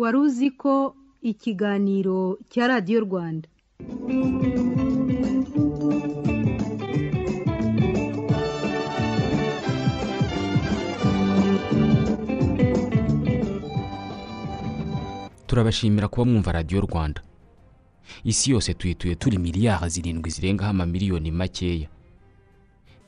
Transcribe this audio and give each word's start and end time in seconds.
wari 0.00 0.16
uzi 0.24 0.48
ko 0.60 0.74
ikiganiro 1.30 2.18
cya 2.50 2.64
radiyo 2.70 2.98
rwanda? 3.06 3.46
Turabashimira 15.46 16.08
kuba 16.08 16.24
mwumva 16.24 16.52
radiyo 16.52 16.80
rwanda. 16.80 17.22
Isi 18.24 18.50
yose 18.50 18.74
tuyituye 18.74 19.14
turi 19.14 19.38
miliyari 19.38 19.88
zirindwi 19.88 20.30
zirengaho 20.30 20.70
amamiliyoni 20.70 21.30
makeya. 21.30 21.88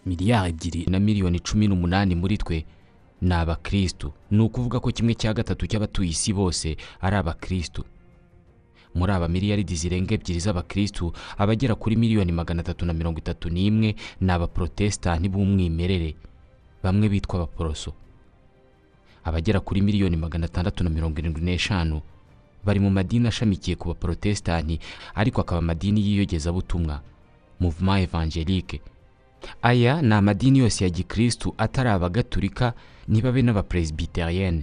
Miliyari 0.06 0.50
ebyiri 0.50 0.86
na 0.90 0.98
miliyoni 1.00 1.38
cumi 1.40 1.68
n'umunani 1.68 2.14
muri 2.14 2.36
twe 2.38 2.64
ni 3.22 3.34
abakirisitu 3.34 4.12
ni 4.30 4.40
ukuvuga 4.42 4.80
ko 4.82 4.90
kimwe 4.90 5.14
cya 5.14 5.30
gatatu 5.34 5.66
cy'abatuye 5.70 6.10
isi 6.10 6.32
bose 6.34 6.76
ari 7.00 7.16
abakirisitu 7.16 7.84
muri 8.94 9.12
aba 9.12 9.28
miliyaridi 9.28 9.72
zirenga 9.76 10.12
ebyiri 10.14 10.40
z'abakirisitu 10.44 11.12
abagera 11.38 11.74
kuri 11.74 11.96
miliyoni 11.96 12.32
magana 12.32 12.60
atatu 12.60 12.84
na 12.86 12.92
mirongo 12.92 13.18
itatu 13.24 13.48
n'imwe 13.48 13.94
ni 14.20 14.30
abaporotesitanti 14.32 15.28
b'umwimerere. 15.32 16.12
Bamwe 16.82 17.08
bitwa 17.08 17.36
abaporoso. 17.40 17.92
Abagera 19.24 19.60
kuri 19.60 19.80
miliyoni 19.80 20.16
magana 20.16 20.44
atandatu 20.44 20.84
na 20.84 20.90
mirongo 20.90 21.18
irindwi 21.18 21.40
n'eshanu 21.42 22.02
bari 22.64 22.80
mu 22.84 22.90
madini 22.90 23.28
ashamikiye 23.28 23.76
ku 23.80 23.88
baporotesitanti 23.88 24.76
ariko 25.14 25.40
akaba 25.40 25.58
amadini 25.64 26.00
y'iyogezabutumwa. 26.04 27.00
Muvuma 27.60 28.00
evangelike 28.00 28.80
aya 29.62 30.02
ni 30.02 30.14
amadini 30.14 30.58
yose 30.58 30.84
ya 30.84 30.90
gikirisitu 30.90 31.54
atari 31.58 31.88
abagatulika 31.88 32.72
ntibabe 33.08 33.42
n'abaperezibiteriyene 33.42 34.62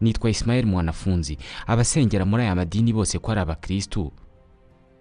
nitwa 0.00 0.30
Ismael 0.30 0.66
mwanafunzi. 0.66 1.38
Abasengera 1.66 2.24
muri 2.24 2.42
aya 2.42 2.54
madini 2.54 2.92
bose 2.92 3.18
ko 3.18 3.32
ari 3.32 3.40
abakirisitu 3.40 4.12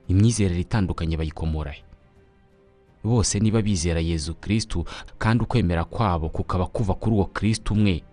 imyizerere 0.08 0.60
itandukanye 0.62 1.18
bayikomorahe 1.18 1.84
bose 3.04 3.40
niba 3.40 3.62
bizera 3.62 4.00
yezu 4.00 4.34
kirisitu 4.36 4.86
kandi 5.18 5.44
ukwemera 5.44 5.84
kwabo 5.86 6.30
kukaba 6.30 6.66
kuva 6.66 6.94
kuri 6.94 7.16
uwo 7.16 7.26
kirisitu 7.26 7.74
umwe. 7.74 8.04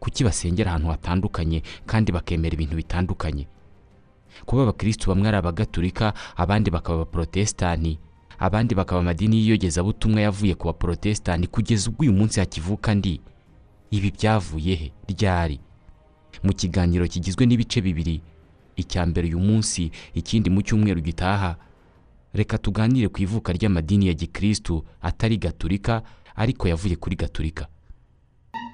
Kuki 0.00 0.24
basengera 0.24 0.70
ahantu 0.70 0.88
hatandukanye 0.88 1.62
kandi 1.86 2.12
bakemera 2.12 2.54
ibintu 2.54 2.76
bitandukanye? 2.76 3.46
Kuba 4.46 4.62
abakirisitu 4.62 5.08
bamwe 5.10 5.28
ari 5.28 5.36
abagatulika 5.36 6.14
abandi 6.36 6.70
bakaba 6.70 6.94
abaporotesitanti 7.02 7.98
abandi 8.38 8.74
bakaba 8.74 9.00
amadini 9.00 9.36
y'iyogezabutumwa 9.36 10.20
yavuye 10.20 10.54
ku 10.54 10.66
baporotesitanti 10.66 11.46
kugeza 11.46 11.90
ubwo 11.90 12.02
uyu 12.02 12.12
munsi 12.12 12.40
hakivuka 12.40 12.94
ndi. 12.94 13.20
Ibi 13.90 14.10
byavuye 14.10 14.74
he? 14.74 14.92
Ryari? 15.08 15.60
Mu 16.42 16.52
kiganiro 16.52 17.06
kigizwe 17.08 17.46
n'ibice 17.46 17.80
bibiri. 17.80 18.20
Icya 18.76 19.06
mbere 19.06 19.26
uyu 19.28 19.40
munsi 19.40 19.90
ikindi 20.14 20.50
mu 20.50 20.62
cyumweru 20.62 21.00
gitaha. 21.00 21.56
Reka 22.34 22.58
tuganire 22.58 23.08
ku 23.08 23.18
ivuka 23.22 23.52
ry'amadini 23.52 24.06
ya 24.06 24.14
gikirisitu 24.14 24.84
atari 25.02 25.36
gaturika 25.38 26.02
ariko 26.36 26.68
yavuye 26.68 26.96
kuri 26.96 27.16
gaturika. 27.16 27.66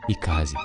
Ikaze. 0.08 0.56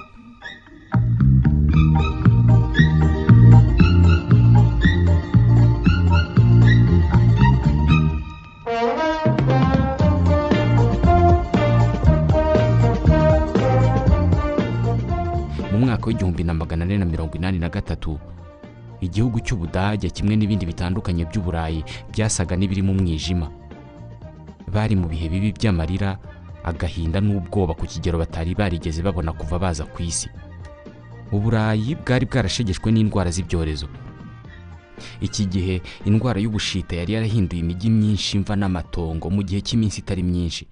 Mirongo 17.30 17.38
inani 17.38 17.60
na 17.60 17.70
gatatu. 17.70 18.20
Igihugu 19.02 19.40
cy'ubudage 19.40 20.10
kimwe 20.10 20.36
n'ibindi 20.36 20.66
bitandukanye 20.66 21.26
by'uburayi 21.26 21.84
byasaga 22.12 22.56
n'ibiri 22.58 22.82
mu 22.82 22.94
mwijima. 22.94 23.48
Bari 24.68 24.96
mu 24.96 25.08
bihe 25.08 25.30
bibi 25.30 25.52
by'amarira 25.56 26.18
agahinda 26.64 27.22
n'ubwoba 27.22 27.74
ku 27.74 27.86
kigero 27.88 28.20
batari 28.20 28.56
barigeze 28.56 29.02
babona 29.02 29.32
kuva 29.34 29.60
baza 29.60 29.86
ku 29.88 30.02
isi. 30.04 30.28
Uburayi 31.32 31.96
bwari 31.96 32.26
bwarashegeshwe 32.26 32.92
n'indwara 32.92 33.32
z'ibyorezo. 33.32 33.88
Iki 35.24 35.46
gihe 35.48 35.76
indwara 36.06 36.40
y'ubushita 36.44 36.96
yari 37.00 37.14
yarahinduye 37.16 37.62
imijyi 37.64 37.88
myinshi 37.90 38.40
mva 38.44 38.56
n'amatongo 38.60 39.30
mu 39.32 39.42
gihe 39.48 39.62
cy'iminsi 39.64 40.02
itari 40.04 40.24
myinshi. 40.28 40.68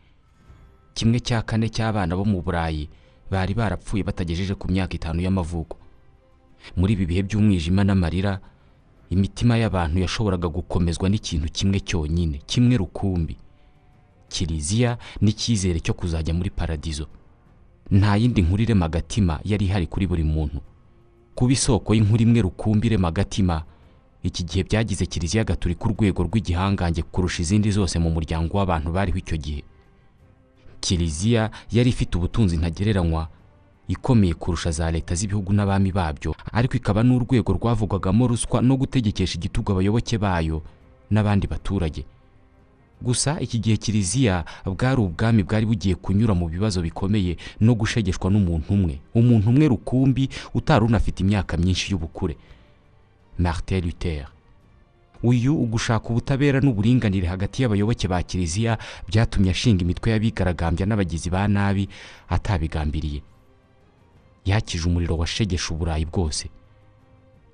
Kimwe 0.93 1.19
cya 1.23 1.41
kane 1.47 1.69
cy'abana 1.71 2.11
bo 2.17 2.25
mu 2.27 2.41
burayi 2.43 2.89
bari 3.31 3.53
barapfuye 3.55 4.03
batagejeje 4.03 4.55
ku 4.59 4.67
myaka 4.67 4.95
itanu 4.99 5.23
y'amavuko. 5.23 5.77
Muri 6.75 6.93
ibi 6.93 7.05
bihe 7.05 7.21
by'umwijima 7.23 7.83
n'amarira 7.83 8.39
imitima 9.09 9.57
y'abantu 9.57 9.99
yashoboraga 10.03 10.47
gukomezwa 10.51 11.09
n'ikintu 11.09 11.47
kimwe 11.51 11.79
cyonyine 11.79 12.41
kimwe 12.45 12.77
rukumbi. 12.77 13.37
Kiliziya 14.29 14.97
n'icyizere 15.21 15.79
cyo 15.79 15.93
kuzajya 15.93 16.33
muri 16.33 16.49
paradizo. 16.49 17.07
Nta 17.91 18.15
yindi 18.19 18.41
nkuru 18.43 18.63
irema 18.63 18.85
agatima 18.85 19.39
yari 19.47 19.65
ihari 19.65 19.87
kuri 19.87 20.07
buri 20.07 20.23
muntu. 20.23 20.59
Kuba 21.35 21.53
isoko 21.53 21.93
y'inkuru 21.95 22.21
imwe 22.23 22.41
rukumbi 22.41 22.87
irema 22.91 23.07
agatima 23.07 23.63
iki 24.23 24.43
gihe 24.43 24.63
byagize 24.67 25.05
kiliziya 25.07 25.43
gaturika 25.47 25.85
urwego 25.87 26.23
rw'igihangange 26.27 27.01
kurusha 27.07 27.41
izindi 27.47 27.71
zose 27.71 27.95
mu 27.99 28.09
muryango 28.11 28.57
w'abantu 28.59 28.91
bariho 28.91 29.17
icyo 29.23 29.37
gihe. 29.39 29.63
Kiliziya 30.83 31.51
yari 31.71 31.89
ifite 31.89 32.17
ubutunzi 32.17 32.57
ntagereranywa 32.57 33.27
ikomeye 33.87 34.33
kurusha 34.33 34.71
za 34.71 34.91
leta 34.91 35.15
z'ibihugu 35.15 35.53
n'abami 35.53 35.91
babyo 35.91 36.35
ariko 36.51 36.77
ikaba 36.77 37.03
n'urwego 37.03 37.53
rwavugwagamo 37.53 38.27
ruswa 38.27 38.61
no 38.61 38.75
gutegekesha 38.77 39.35
igitugu 39.37 39.71
abayoboke 39.71 40.17
bayo 40.17 40.61
n'abandi 41.11 41.47
baturage. 41.47 42.03
Gusa 43.01 43.37
iki 43.39 43.59
gihe 43.59 43.77
kiliziya 43.77 44.45
bwari 44.65 45.01
ubwami 45.01 45.43
bwari 45.43 45.65
bugiye 45.65 45.95
kunyura 45.95 46.33
mu 46.33 46.49
bibazo 46.49 46.81
bikomeye 46.81 47.37
no 47.61 47.75
gushegeshwa 47.77 48.31
n'umuntu 48.31 48.73
umwe. 48.73 48.99
Umuntu 49.15 49.49
umwe 49.49 49.67
rukumbi 49.69 50.29
utari 50.53 50.85
unafite 50.85 51.19
imyaka 51.23 51.57
myinshi 51.57 51.91
y'ubukure. 51.93 52.35
Martin 53.37 53.85
luther. 53.85 54.27
Uyu 55.23 55.53
ugushaka 55.55 56.09
ubutabera 56.09 56.59
n'uburinganire 56.59 57.27
hagati 57.29 57.61
y'abayoboke 57.61 58.07
ba 58.09 58.23
kiliziya 58.23 58.77
byatumye 59.07 59.51
ashinga 59.53 59.81
imitwe 59.85 60.11
y'abigaragambya 60.11 60.85
n'abagizi 60.85 61.29
ba 61.29 61.47
nabi 61.47 61.89
atabigambiriye. 62.29 63.21
Yakije 64.49 64.83
umuriro 64.87 65.17
washegesha 65.17 65.73
uburayi 65.73 66.05
bwose. 66.05 66.49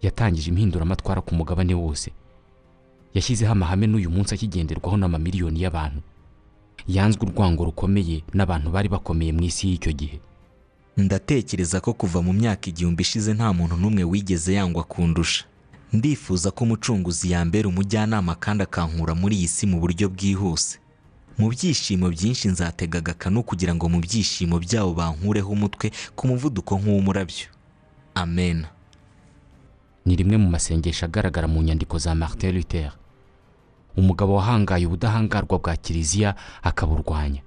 Yatangije 0.02 0.50
impinduramatwara 0.52 1.22
ku 1.22 1.36
mugabane 1.36 1.74
wose. 1.74 2.12
Yashyizeho 3.14 3.52
amahame 3.52 3.88
n'uyu 3.88 4.10
munsi 4.10 4.34
akigenderwaho 4.36 4.98
n'amamiliyoni 4.98 5.62
y'abantu. 5.64 6.02
Yanzwe 6.88 7.24
urwango 7.28 7.66
rukomeye 7.66 8.24
n'abantu 8.34 8.68
bari 8.72 8.90
bakomeye 8.90 9.32
mu 9.32 9.44
isi 9.48 9.68
y'icyo 9.70 9.92
gihe. 9.94 10.18
Ndatekereza 10.98 11.82
ko 11.82 11.94
kuva 11.94 12.22
mu 12.22 12.34
myaka 12.34 12.70
igihumbi 12.70 13.02
ishize 13.02 13.34
nta 13.34 13.54
muntu 13.54 13.76
n'umwe 13.78 14.04
wigeze 14.04 14.54
yangwa 14.54 14.84
kundusha. 14.84 15.46
Ndifuza 15.94 16.52
ko 16.52 16.64
umucunguzi 16.66 17.32
yambera 17.32 17.70
umujyanama 17.70 18.36
kandi 18.36 18.64
akankura 18.66 19.16
muri 19.16 19.36
iyi 19.38 19.48
si 19.48 19.66
mu 19.70 19.80
buryo 19.80 20.10
bwihuse. 20.10 20.78
Mu 21.38 21.50
byishimo 21.50 22.10
byinshi 22.10 22.48
nzatega 22.48 22.98
agakanu 23.00 23.44
kugira 23.44 23.76
ngo 23.76 23.90
mu 23.90 24.00
byishimo 24.02 24.60
byabo 24.60 24.94
bankureho 24.94 25.50
umutwe 25.52 25.92
ku 26.16 26.28
muvuduko 26.28 26.78
nk'uw'umurabyo 26.80 27.48
amen. 28.16 28.66
Ni 30.06 30.16
rimwe 30.16 30.38
mu 30.38 30.50
masengesho 30.50 31.06
agaragara 31.06 31.48
mu 31.48 31.64
nyandiko 31.64 31.98
za 31.98 32.16
martin 32.16 32.52
luther. 32.56 32.92
Umugabo 33.98 34.34
wahangaye 34.36 34.86
ubudahangarwa 34.86 35.58
bwa 35.60 35.76
kiliziya 35.76 36.36
akaburwanya. 36.62 37.42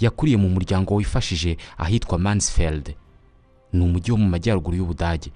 Yakuriye 0.00 0.36
mu 0.36 0.48
muryango 0.48 0.94
wifashije 0.94 1.56
ahitwa 1.78 2.18
mansfeld 2.18 2.94
ni 3.72 3.80
umujyi 3.84 4.10
wo 4.12 4.18
mu 4.18 4.28
majyaruguru 4.28 4.76
y'ubudage 4.76 5.30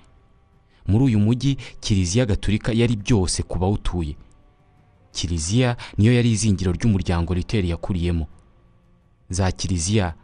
muri 0.87 1.05
uyu 1.05 1.19
mujyi 1.21 1.57
kiliziya 1.81 2.27
gaturika 2.27 2.73
yari 2.73 2.97
byose 2.97 3.43
ku 3.43 3.59
bawutuye. 3.59 4.17
Kiliziya 5.15 5.77
niyo 5.99 6.13
yari 6.19 6.31
izingiro 6.35 6.73
ry'umuryango 6.75 7.31
riteri 7.35 7.71
yakuriyemo. 7.71 8.27
Za 9.31 9.53
kiliziya 9.53 10.15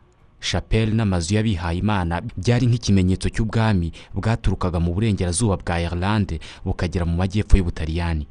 shapeli 0.41 0.93
n'amazu 0.97 1.35
y'abihaye 1.35 1.79
imana 1.79 2.23
byari 2.37 2.67
nk'ikimenyetso 2.67 3.29
cy'ubwami 3.31 3.93
bwaturukaga 4.15 4.81
mu 4.81 4.91
burengerazuba 4.95 5.57
bwa 5.63 5.77
irlande 5.81 6.41
bukagera 6.65 7.05
mu 7.07 7.15
majyepfo 7.17 7.55
y'ubutaliyani. 7.57 8.27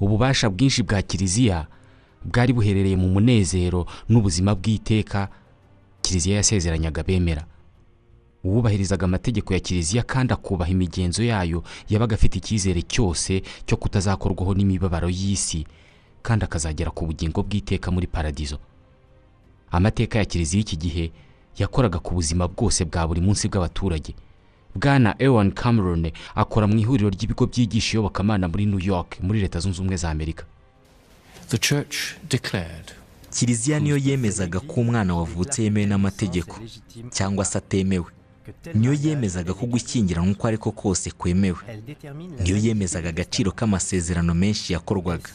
Ububasha 0.00 0.50
bwinshi 0.50 0.82
bwa 0.82 1.02
kiliziya 1.02 1.66
bwari 2.24 2.52
buherereye 2.52 2.96
mu 2.98 3.08
munezero 3.08 3.86
n'ubuzima 4.10 4.54
bw'iteka 4.58 5.28
kiliziya 6.02 6.36
yasezeranyaga 6.42 7.02
bemera 7.02 7.46
uwubahirizaga 8.48 9.04
amategeko 9.04 9.54
ya 9.54 9.60
kiliziya 9.60 10.02
kandi 10.02 10.32
akubaha 10.32 10.70
imigenzo 10.70 11.22
yayo 11.24 11.62
yabaga 11.88 12.14
afite 12.16 12.34
icyizere 12.38 12.82
cyose 12.82 13.42
cyo 13.66 13.76
kutazakorwaho 13.76 14.54
n'imibabaro 14.54 15.08
y'isi 15.12 15.66
kandi 16.22 16.44
akazagera 16.44 16.90
ku 16.90 17.06
bugingo 17.06 17.42
bw'iteka 17.44 17.90
muri 17.90 18.06
paradizo. 18.06 18.58
Amateka 19.70 20.18
ya 20.18 20.24
kiliziya 20.24 20.60
iki 20.60 20.76
gihe 20.76 21.04
yakoraga 21.58 21.98
ku 22.00 22.14
buzima 22.14 22.48
bwose 22.48 22.84
bwa 22.84 23.06
buri 23.08 23.20
munsi 23.20 23.48
bw'abaturage. 23.48 24.14
Bwana 24.74 25.14
ewan 25.18 25.52
cameron 25.52 26.10
akora 26.34 26.66
mu 26.66 26.78
ihuriro 26.78 27.10
ry'ibigo 27.10 27.46
byigisha 27.46 27.92
iyobokamana 28.00 28.48
muri 28.48 28.66
new 28.66 28.80
york 28.80 29.20
muri 29.20 29.40
leta 29.40 29.60
zunze 29.60 29.80
ubumwe 29.80 29.96
za 29.96 30.10
amerika. 30.10 30.44
The 31.48 31.58
church 31.58 31.96
declared 32.30 32.92
kiliziya 33.30 33.80
niyo 33.80 33.96
yemezaga 33.96 34.60
ko 34.60 34.80
umwana 34.80 35.14
wavutse 35.16 35.62
yemewe 35.64 35.86
n'amategeko 35.86 36.60
cyangwa 37.10 37.44
se 37.44 37.58
atemewe. 37.58 38.06
Niyo 38.74 38.92
yemezaga 38.92 39.54
ko 39.54 39.66
gushyingiranwa 39.66 40.32
uko 40.32 40.46
ariko 40.46 40.72
kose 40.72 41.10
kwemewe. 41.10 41.58
Niyo 42.42 42.56
yemezaga 42.56 43.08
agaciro 43.08 43.50
k'amasezerano 43.52 44.34
menshi 44.34 44.72
yakorwaga. 44.72 45.30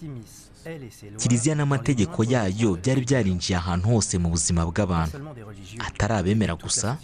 Kiliziya 1.18 1.56
n'amategeko 1.56 2.24
yayo 2.24 2.76
byari 2.82 3.02
byarinjiye 3.02 3.58
ahantu 3.58 3.88
hose 3.90 4.18
mu 4.18 4.30
buzima 4.30 4.66
bw'abantu. 4.66 5.18
Atari 5.80 6.14
abemera 6.14 6.56
gusa 6.56 6.98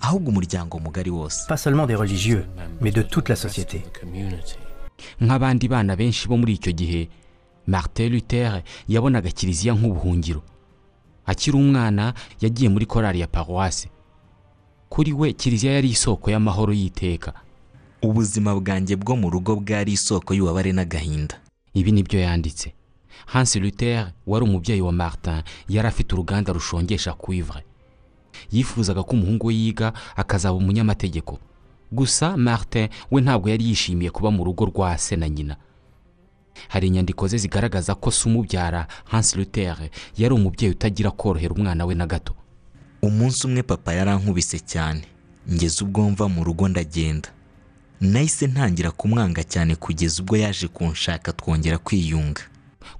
ahubwo 0.00 0.30
umuryango 0.30 0.78
mugari 0.78 1.10
wose. 1.10 1.46
Pas 1.48 1.56
seulement 1.62 1.86
des 1.86 1.96
religieux, 1.98 2.44
mais 2.80 2.92
de 2.94 3.02
toute 3.02 3.28
la 3.28 3.36
société. 3.36 3.78
the 3.82 4.00
community. 4.00 4.56
nk'abandi 5.20 5.68
bana 5.68 5.96
benshi 5.96 6.28
bo 6.28 6.36
muri 6.36 6.52
icyo 6.54 6.72
gihe 6.72 7.08
martin 7.66 8.08
luther 8.12 8.62
yabonaga 8.88 9.30
kiliziya 9.30 9.74
nk'ubuhungiro. 9.74 10.42
Akiri 11.26 11.56
umwana 11.56 12.14
yagiye 12.40 12.68
muri 12.70 12.86
korali 12.86 13.20
ya 13.20 13.26
paruwasi 13.26 13.88
kuri 14.92 15.12
we 15.12 15.32
kiliziya 15.32 15.72
yari 15.72 15.88
isoko 15.96 16.30
y'amahoro 16.30 16.72
y'iteka. 16.72 17.32
Ubuzima 18.02 18.52
bwanjye 18.60 18.96
bwo 19.00 19.16
mu 19.16 19.30
rugo 19.32 19.56
bwari 19.56 19.92
isoko 19.96 20.34
y'ububabare 20.36 20.72
n'agahinda. 20.72 21.40
Ibi 21.74 21.92
ni 21.92 22.02
byo 22.02 22.20
yanditse. 22.20 22.72
Hansi 23.26 23.60
luther 23.60 24.12
wari 24.26 24.44
umubyeyi 24.44 24.80
wa 24.84 24.92
martin 24.92 25.42
yari 25.68 25.88
afite 25.88 26.12
uruganda 26.12 26.52
rushongesha 26.52 27.12
cuivre. 27.12 27.64
Yifuzaga 28.52 29.02
ko 29.02 29.10
umuhungu 29.16 29.46
we 29.46 29.54
yiga 29.54 29.92
akazaba 30.16 30.54
umunyamategeko. 30.60 31.38
Gusa 31.92 32.36
martin 32.36 32.88
we 33.10 33.22
ntabwo 33.22 33.48
yari 33.48 33.64
yishimiye 33.68 34.10
kuba 34.10 34.30
mu 34.30 34.44
rugo 34.44 34.64
rwa 34.64 34.98
se 34.98 35.16
na 35.16 35.28
nyina. 35.28 35.56
Hari 36.68 36.86
inyandiko 36.86 37.28
ze 37.28 37.38
zigaragaza 37.38 37.94
ko 37.94 38.10
se 38.10 38.28
umubyara 38.28 38.86
hansi 39.04 39.38
luther 39.38 39.88
yari 40.16 40.34
umubyeyi 40.34 40.72
utagira 40.76 41.10
korohera 41.10 41.54
umwana 41.54 41.86
we 41.86 41.94
na 41.94 42.06
gato. 42.06 42.34
Umunsi 43.02 43.46
umwe 43.46 43.62
papa 43.62 43.92
yarankubise 43.94 44.58
cyane. 44.58 45.02
Ngeze 45.52 45.84
ubwo 45.84 46.10
mva 46.10 46.28
mu 46.28 46.44
rugo 46.44 46.68
ndagenda. 46.68 47.28
Nahise 48.00 48.46
ntangira 48.46 48.90
kumwanga 48.90 49.42
cyane 49.44 49.76
kugeza 49.76 50.22
ubwo 50.22 50.36
yaje 50.36 50.68
kunshaka 50.68 51.32
twongera 51.32 51.78
kwiyunga. 51.78 52.42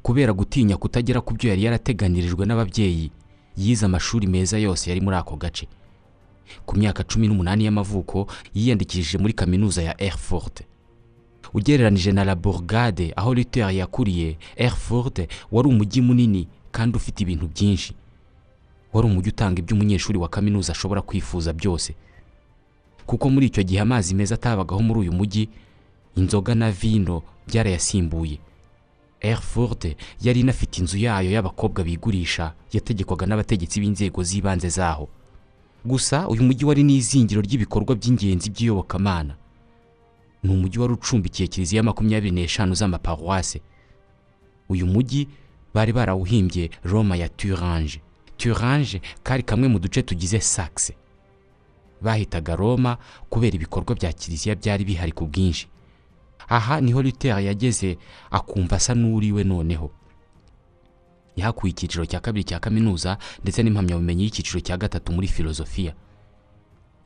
Kubera 0.02 0.32
gutinya 0.32 0.76
kutagera 0.76 1.20
ku 1.20 1.34
byo 1.34 1.50
yari 1.50 1.64
yarateganirijwe 1.64 2.46
n'ababyeyi 2.46 3.10
yize 3.56 3.86
amashuri 3.86 4.26
meza 4.26 4.58
yose 4.58 4.90
yari 4.90 5.00
muri 5.00 5.16
ako 5.16 5.36
gace. 5.36 5.66
Ku 6.66 6.76
myaka 6.78 7.02
cumi 7.04 7.28
n'umunani 7.28 7.64
y'amavuko 7.64 8.26
yiyandikishije 8.54 9.18
muri 9.18 9.32
kaminuza 9.32 9.82
ya 9.82 9.94
erfurt 10.02 10.62
ugereranije 11.54 12.12
na 12.12 12.24
la 12.24 12.34
bourgade 12.34 13.12
aho 13.16 13.34
luther 13.34 13.70
yakuriye 13.70 14.38
erfurt 14.56 15.28
wari 15.52 15.68
umujyi 15.68 16.00
munini 16.00 16.48
kandi 16.72 16.96
ufite 16.96 17.20
ibintu 17.22 17.46
byinshi. 17.48 17.94
Wari 18.92 19.06
umujyi 19.08 19.28
utanga 19.28 19.58
ibyo 19.60 19.74
umunyeshuri 19.76 20.18
wa 20.18 20.28
kaminuza 20.28 20.72
ashobora 20.72 21.02
kwifuza 21.02 21.52
byose. 21.52 21.94
Kuko 23.06 23.30
muri 23.30 23.46
icyo 23.46 23.62
gihe 23.62 23.80
amazi 23.80 24.14
meza 24.14 24.34
atabagaho 24.34 24.82
muri 24.82 25.00
uyu 25.00 25.12
mujyi 25.12 25.48
inzoga 26.16 26.54
na 26.54 26.70
vino 26.70 27.22
byarayasimbuye. 27.48 28.38
Erfurt 29.20 29.96
yari 30.22 30.40
inafite 30.40 30.78
inzu 30.80 30.98
yayo 30.98 31.30
y'abakobwa 31.30 31.84
bigurisha 31.84 32.52
yategekwaga 32.72 33.26
n'abategetsi 33.26 33.80
b'inzego 33.80 34.22
z'ibanze 34.22 34.68
zaho. 34.68 35.08
Gusa 35.84 36.28
uyu 36.28 36.42
mujyi 36.42 36.64
wari 36.64 36.82
n'izingiro 36.82 37.40
ry'ibikorwa 37.42 37.94
by'ingenzi 37.94 38.50
by'iyobokamana. 38.50 39.34
Ni 40.42 40.50
umujyi 40.50 40.78
wari 40.78 40.92
ucumbikiye 40.94 41.46
kiliziya 41.48 41.82
makumyabiri 41.82 42.30
n'eshanu 42.34 42.74
z'amaparuwase. 42.74 43.60
Uyu 44.68 44.86
mujyi 44.86 45.28
bari 45.74 45.92
barawuhimbye 45.92 46.70
roma 46.84 47.16
ya 47.16 47.28
turange. 47.28 48.00
Turange 48.36 49.00
kari 49.22 49.42
kamwe 49.42 49.68
mu 49.68 49.78
duce 49.78 50.02
tugize 50.02 50.40
saxe. 50.40 50.94
Bahitaga 52.02 52.56
roma 52.56 52.98
kubera 53.30 53.54
ibikorwa 53.56 53.94
bya 53.94 54.12
kiliziya 54.12 54.54
byari 54.54 54.84
bihari 54.84 55.12
ku 55.12 55.26
bwinshi. 55.26 55.68
Aha 56.48 56.80
ni 56.80 56.92
ho 56.92 57.02
luther 57.02 57.38
yageze 57.40 57.98
akumva 58.30 58.76
asa 58.76 58.94
n'uriwe 58.94 59.44
noneho. 59.44 59.90
Yahakuye 61.36 61.70
icyiciro 61.70 62.04
cya 62.06 62.20
kabiri 62.20 62.44
cya 62.44 62.58
kaminuza 62.60 63.16
ndetse 63.42 63.62
n'impamyabumenyi 63.62 64.22
y'icyiciro 64.24 64.60
cya 64.60 64.76
gatatu 64.76 65.12
muri 65.12 65.28
filozofiya. 65.28 65.94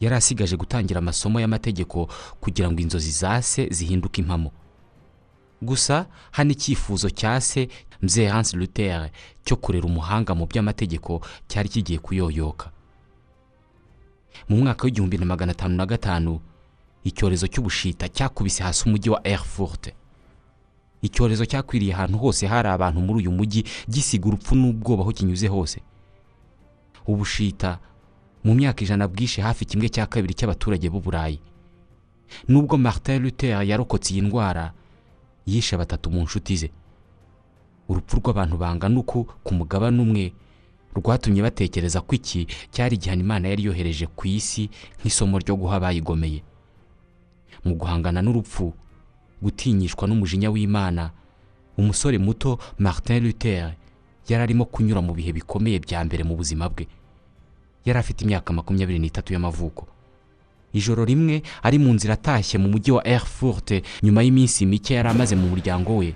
Yari 0.00 0.14
asigaje 0.17 0.56
gutangira 0.56 0.99
amasomo 0.99 1.40
y'amategeko 1.40 2.08
kugira 2.40 2.70
ngo 2.73 2.81
inzozi 2.81 3.11
za 3.11 3.43
se 3.43 3.69
zihinduke 3.70 4.20
impamo. 4.20 4.50
Gusa 5.62 6.06
hano 6.31 6.50
icyifuzo 6.50 7.11
cya 7.11 7.41
se 7.41 7.69
mzee 8.03 8.29
hans 8.29 8.55
luther 8.55 9.11
cyo 9.44 9.56
kurera 9.56 9.87
umuhanga 9.87 10.35
mu 10.35 10.47
by'amategeko 10.47 11.20
cyari 11.49 11.69
kigiye 11.69 11.99
kuyoyoka. 11.99 12.70
Mu 14.49 14.56
mwaka 14.56 14.85
w'igihumbi 14.85 15.19
na 15.19 15.25
magana 15.26 15.53
atanu 15.53 15.75
na 15.76 15.87
gatanu 15.87 16.41
icyorezo 17.05 17.47
cy'ubushita 17.47 18.08
cyakubise 18.08 18.62
hasi 18.62 18.85
umujyi 18.88 19.11
wa 19.11 19.20
erfurt 19.29 19.93
icyorezo 21.03 21.47
cyakwiriye 21.47 21.94
ahantu 21.94 22.19
hose 22.19 22.47
hari 22.47 22.69
abantu 22.69 23.00
muri 23.00 23.19
uyu 23.25 23.32
mujyi 23.32 23.64
gisiga 23.88 24.26
urupfu 24.29 24.55
n'ubwoba 24.55 25.02
aho 25.02 25.12
kinyuze 25.12 25.49
hose. 25.49 25.81
Ubushita 27.06 27.79
mu 28.44 28.55
myaka 28.55 28.82
ijana 28.85 29.09
bwishe 29.09 29.43
hafi 29.43 29.64
kimwe 29.64 29.88
cya 29.88 30.06
kabiri 30.06 30.35
cy'abaturage 30.35 30.91
b'u 30.91 31.00
burayi 31.00 31.41
nubwo 32.49 32.76
martin 32.79 33.23
luther 33.23 33.62
yarokotse 33.62 34.12
iyi 34.14 34.20
ndwara 34.26 34.73
yishe 35.46 35.76
batatu 35.76 36.10
mu 36.10 36.22
nshuti 36.22 36.56
ze. 36.56 36.70
Urupfu 37.88 38.16
rw'abantu 38.20 38.56
bangana 38.58 38.98
uku 39.00 39.25
ku 39.44 39.54
mugabane 39.54 40.02
umwe 40.02 40.32
rwatumye 40.96 41.43
batekereza 41.43 42.00
ko 42.00 42.14
iki 42.19 42.46
cyari 42.72 42.96
igihano 42.96 43.20
imana 43.22 43.48
yari 43.48 43.64
yohereje 43.64 44.06
ku 44.10 44.26
isi 44.26 44.70
nk'isomo 45.00 45.38
ryo 45.38 45.54
guha 45.56 45.76
abayigomeye. 45.78 46.43
Mu 47.64 47.75
guhangana 47.78 48.22
n'urupfu 48.22 48.72
gutinyishwa 49.43 50.08
n'umujinya 50.08 50.50
w'imana 50.50 51.10
umusore 51.78 52.19
muto 52.19 52.58
martin 52.78 53.22
luther 53.25 53.75
yari 54.28 54.42
arimo 54.42 54.64
kunyura 54.64 55.00
mu 55.00 55.14
bihe 55.14 55.32
bikomeye 55.32 55.78
bya 55.78 56.02
mbere 56.04 56.25
mu 56.25 56.34
buzima 56.37 56.66
bwe. 56.69 56.88
Yari 57.87 57.99
afite 58.02 58.25
imyaka 58.26 58.50
makumyabiri 58.52 58.99
n'itatu 58.99 59.30
y'amavuko. 59.32 59.87
Ijoro 60.76 61.04
rimwe 61.04 61.42
ari 61.62 61.78
mu 61.78 61.90
nzira 61.97 62.14
atashye 62.14 62.59
mu 62.61 62.68
mujyi 62.68 62.92
wa 62.92 63.02
erfurt 63.09 63.68
nyuma 64.02 64.23
y'iminsi 64.23 64.66
mike 64.66 64.95
yari 64.95 65.09
amaze 65.09 65.35
mu 65.37 65.49
muryango 65.49 65.97
we. 65.97 66.14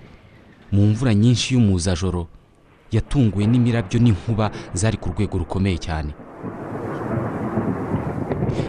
Mu 0.73 0.87
mvura 0.93 1.15
nyinshi 1.15 1.55
y'umuzajoro 1.55 2.29
yatunguwe 2.93 3.47
n'imirabyo 3.47 3.99
n'inkuba 4.01 4.51
zari 4.75 4.97
ku 4.97 5.09
rwego 5.15 5.39
rukomeye 5.43 5.79
cyane. 5.79 6.13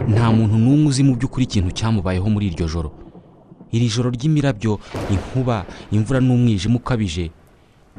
Nta 0.08 0.30
muntu 0.32 0.56
n'umwe 0.58 0.86
uzi 0.90 1.02
mu 1.06 1.14
by'ukuri 1.18 1.44
ikintu 1.46 1.70
cyamubayeho 1.74 2.26
muri 2.30 2.46
iryo 2.50 2.66
joro. 2.72 2.90
Iri 3.72 3.88
joro 3.88 4.10
ry'imirabyo 4.10 4.78
inkuba 5.10 5.66
imvura 5.90 6.20
n'umwijima 6.20 6.76
ukabije 6.76 7.30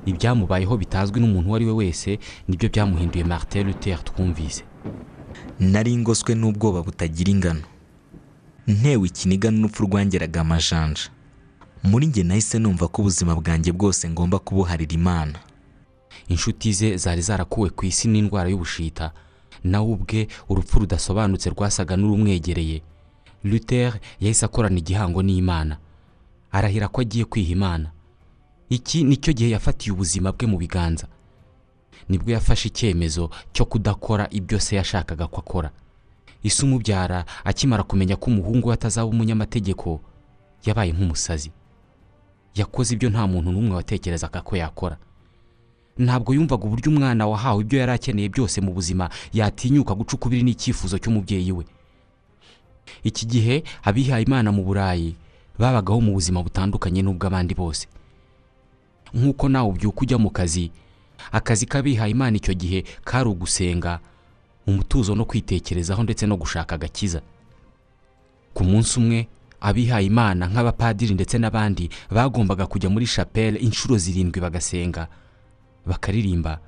ibyamubayeho 0.05 0.73
bitazwi 0.77 1.19
n'umuntu 1.19 1.47
uwo 1.49 1.55
ari 1.55 1.65
we 1.65 1.73
wese 1.81 2.19
ni 2.47 2.55
byo 2.57 2.67
byamuhinduye 2.69 3.23
martin 3.23 3.67
luther 3.67 3.99
twumvise. 4.03 4.63
Nari 5.59 5.91
ngoswe 5.97 6.35
n'ubwoba 6.35 6.83
butagira 6.83 7.31
ingano. 7.31 7.63
Ntewe 8.67 9.07
ikiniga 9.07 9.51
n'urupfu 9.51 9.83
rwangeraga 9.85 10.41
amajanja. 10.41 11.01
Muri 11.83 12.05
njye 12.07 12.23
nahise 12.23 12.59
numva 12.59 12.87
ko 12.87 13.01
ubuzima 13.01 13.35
bwanjye 13.35 13.71
bwose 13.71 14.09
ngomba 14.09 14.39
kubuharira 14.39 14.93
imana. 14.95 15.39
Inshuti 16.27 16.73
ze 16.73 16.97
zari 16.97 17.21
zarakuwe 17.21 17.69
ku 17.69 17.85
isi 17.85 18.07
n'indwara 18.07 18.49
y'ubushita 18.49 19.11
nawe 19.63 19.87
ubwe 19.91 20.27
urupfu 20.49 20.79
rudasobanutse 20.79 21.49
rwasaga 21.49 21.97
n'urumwegereye. 21.97 22.81
Luther 23.43 23.99
yahise 24.19 24.45
akorana 24.45 24.77
igihango 24.79 25.23
n'imana 25.23 25.77
arahira 26.51 26.87
ko 26.87 27.01
agiye 27.01 27.25
kwiha 27.25 27.51
imana. 27.51 27.91
Iki 28.69 29.03
ni 29.03 29.17
cyo 29.17 29.33
gihe 29.33 29.49
yafatiye 29.51 29.91
ubuzima 29.93 30.31
bwe 30.31 30.47
mu 30.47 30.57
biganza. 30.57 31.07
Nibwo 32.09 32.31
yafashe 32.31 32.67
icyemezo 32.71 33.29
cyo 33.53 33.65
kudakora 33.65 34.27
ibyo 34.31 34.59
se 34.59 34.75
yashakaga 34.75 35.27
ko 35.27 35.39
akora. 35.43 35.69
Isi 36.43 36.65
umubyara 36.65 37.25
akimara 37.43 37.83
kumenya 37.83 38.15
ko 38.15 38.25
umuhungu 38.31 38.67
we 38.67 38.73
atazaba 38.73 39.07
umunyamategeko 39.07 40.01
yabaye 40.65 40.91
nk'umusazi. 40.91 41.51
Yakoze 42.55 42.93
ibyo 42.93 43.09
nta 43.09 43.27
muntu 43.27 43.51
n'umwe 43.51 43.75
watekerezaga 43.75 44.41
ko 44.41 44.55
yakora. 44.55 44.97
Ntabwo 45.97 46.33
yumvaga 46.33 46.63
uburyo 46.65 46.91
umwana 46.91 47.27
wahawe 47.27 47.61
ibyo 47.61 47.79
yari 47.79 47.91
akeneye 47.91 48.29
byose 48.29 48.61
mu 48.61 48.73
buzima 48.73 49.09
yatinyuka 49.33 49.93
guca 49.95 50.13
ukubiri 50.17 50.43
n'icyifuzo 50.43 50.97
cy'umubyeyi 50.97 51.51
we. 51.51 51.65
Iki 53.03 53.25
gihe 53.25 53.63
abihaye 53.83 54.23
imana 54.25 54.51
mu 54.51 54.63
burayi 54.63 55.15
babagaho 55.59 56.01
mu 56.01 56.11
buzima 56.17 56.43
butandukanye 56.43 57.01
n'ubw'abandi 57.01 57.53
bose. 57.55 57.87
Nk'uko 59.13 59.49
nawe 59.49 59.69
ubyuka 59.69 60.01
ujya 60.01 60.17
mu 60.17 60.29
kazi 60.33 60.71
akazi 61.31 61.65
k'abihaye 61.69 62.11
imana 62.11 62.37
icyo 62.37 62.53
gihe 62.53 62.83
kari 63.05 63.29
ugusenga 63.29 63.99
umutuzo 64.67 65.15
no 65.15 65.25
kwitekerezaho 65.25 66.03
ndetse 66.03 66.25
no 66.27 66.37
gushaka 66.37 66.75
agakiza. 66.75 67.21
Ku 68.53 68.63
munsi 68.63 68.99
umwe 68.99 69.27
abihaye 69.61 70.05
imana 70.07 70.47
nk'abapadiri 70.47 71.13
ndetse 71.13 71.37
n'abandi 71.37 71.89
bagombaga 72.11 72.65
kujya 72.67 72.89
muri 72.89 73.05
shapeli 73.07 73.59
inshuro 73.59 73.97
zirindwi 73.97 74.41
bagasenga 74.41 75.07
bakaririmba 75.85 76.59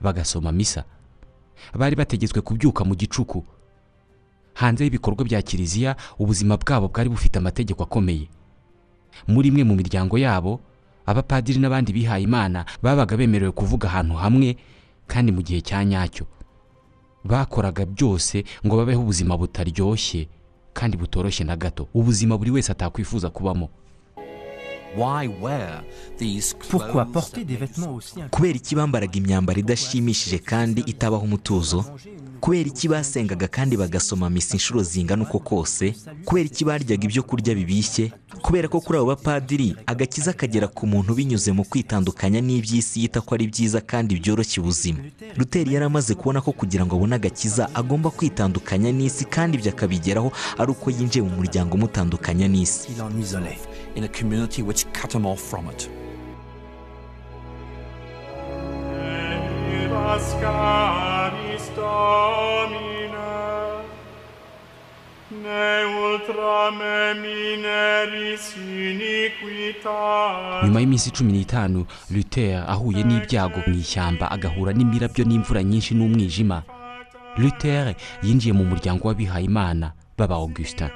bagasoma 0.00 0.52
misa. 0.52 0.84
Bari 1.74 1.96
bategetswe 1.96 2.40
kubyuka 2.40 2.84
mu 2.84 2.94
gicuku. 2.94 3.44
Hanze 4.54 4.84
y'ibikorwa 4.84 5.24
bya 5.24 5.42
kiliziya 5.42 5.96
ubuzima 6.18 6.56
bwabo 6.56 6.88
bwari 6.88 7.08
bufite 7.10 7.36
amategeko 7.38 7.82
akomeye. 7.82 8.28
Muri 9.28 9.48
imwe 9.48 9.64
mu 9.64 9.74
miryango 9.76 10.18
yabo 10.18 10.60
abapadiri 11.06 11.58
n'abandi 11.60 11.92
bihaye 11.92 12.24
imana 12.24 12.64
babaga 12.82 13.16
bemerewe 13.16 13.52
kuvuga 13.52 13.88
ahantu 13.88 14.14
hamwe 14.16 14.56
kandi 15.06 15.32
mu 15.32 15.42
gihe 15.42 15.60
cya 15.60 15.84
nyacyo. 15.84 16.26
Bakoraga 17.26 17.86
byose 17.86 18.44
ngo 18.66 18.76
babeho 18.76 19.00
ubuzima 19.02 19.36
butaryoshye 19.36 20.28
kandi 20.72 20.96
butoroshye 20.96 21.44
na 21.44 21.56
gato. 21.56 21.88
Ubuzima 21.94 22.38
buri 22.38 22.50
wese 22.50 22.72
atakwifuza 22.72 23.30
kubamo. 23.30 23.68
Pourquoi 26.70 27.04
porter 27.12 27.44
des 27.44 27.56
vêtements 27.56 27.90
aussi 27.96 28.14
kubera 28.30 28.56
iki 28.56 28.74
bambaraga 28.74 29.18
imyambaro 29.18 29.60
idashimishije 29.60 30.38
kandi 30.38 30.80
itabaho 30.86 31.24
umutuzo 31.24 31.84
kubera 32.40 32.68
iki 32.68 32.88
basengaga 32.88 33.48
kandi 33.48 33.76
bagasoma 33.76 34.30
misa 34.30 34.54
inshuro 34.54 34.82
zingana 34.82 35.22
uko 35.24 35.38
kose? 35.38 35.94
Kubera 36.24 36.46
iki 36.46 36.64
baryaga 36.64 37.04
ibyo 37.04 37.22
kurya 37.22 37.54
bibishye? 37.54 38.12
Kubera 38.42 38.68
ko 38.68 38.80
kuri 38.80 38.98
abo 38.98 39.06
bapadiri 39.06 39.76
agakiza 39.86 40.32
kagera 40.32 40.68
ku 40.68 40.86
muntu 40.86 41.14
binyuze 41.14 41.52
mu 41.52 41.64
kwitandukanya 41.64 42.40
n'iby'isi 42.40 43.00
yita 43.02 43.20
ko 43.20 43.34
ari 43.34 43.46
byiza 43.46 43.80
kandi 43.80 44.20
byoroshya 44.20 44.62
ubuzima. 44.62 44.98
Ruteri 45.36 45.74
yari 45.74 45.84
amaze 45.86 46.14
kubona 46.14 46.40
ko 46.40 46.52
kugira 46.52 46.86
ngo 46.86 46.96
abone 46.96 47.14
agakiza 47.16 47.68
agomba 47.74 48.10
kwitandukanya 48.10 48.92
n'isi 48.92 49.24
kandi 49.24 49.56
ibyo 49.58 49.70
akabigeraho 49.72 50.28
ari 50.58 50.70
uko 50.70 50.90
yinjiye 50.90 51.22
mu 51.24 51.32
muryango 51.38 51.74
umutandukanya 51.74 52.48
n'isi. 52.48 52.88
Il 60.06 61.05
Domine, 62.06 63.26
ne 65.42 65.84
ultra 65.84 66.70
me 66.70 67.14
mineris 67.22 68.56
iniquitas. 68.56 69.84
nyuma 70.64 70.80
y'iminsi 70.80 71.10
cumi 71.10 71.32
n'itanu 71.32 71.86
luther 72.10 72.64
ahuye 72.68 73.02
n'ibyago 73.04 73.60
mu 73.66 73.74
ishyamba 73.74 74.30
agahura 74.30 74.72
n'imirabyo 74.72 75.24
n'imvura 75.24 75.62
nyinshi 75.62 75.94
n'umwijima. 75.94 76.62
Luther 77.36 77.94
yinjiye 78.22 78.52
mu 78.54 78.64
muryango 78.64 79.08
w'abihayimana 79.08 79.92
baba 80.18 80.34
augustin 80.34 80.88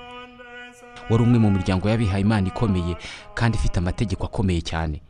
wari 1.10 1.22
umwe 1.22 1.38
mu 1.38 1.50
miryango 1.50 1.88
y'abihayimana 1.90 2.48
ikomeye 2.48 2.94
kandi 3.34 3.58
ifite 3.58 3.76
amategeko 3.78 4.24
akomeye 4.26 4.60
cyane. 4.62 5.02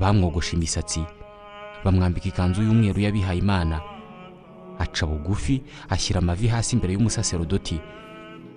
Bamwogosha 0.00 0.56
imisatsi 0.58 1.00
bamwambika 1.84 2.28
ikanzu 2.28 2.62
y'umweru 2.62 3.00
y'abihayimana 3.00 3.80
aca 4.78 5.06
bugufi 5.06 5.62
ashyira 5.88 6.18
amavi 6.18 6.46
hasi 6.48 6.76
imbere 6.76 6.92
y'umusaserodoti 6.92 7.80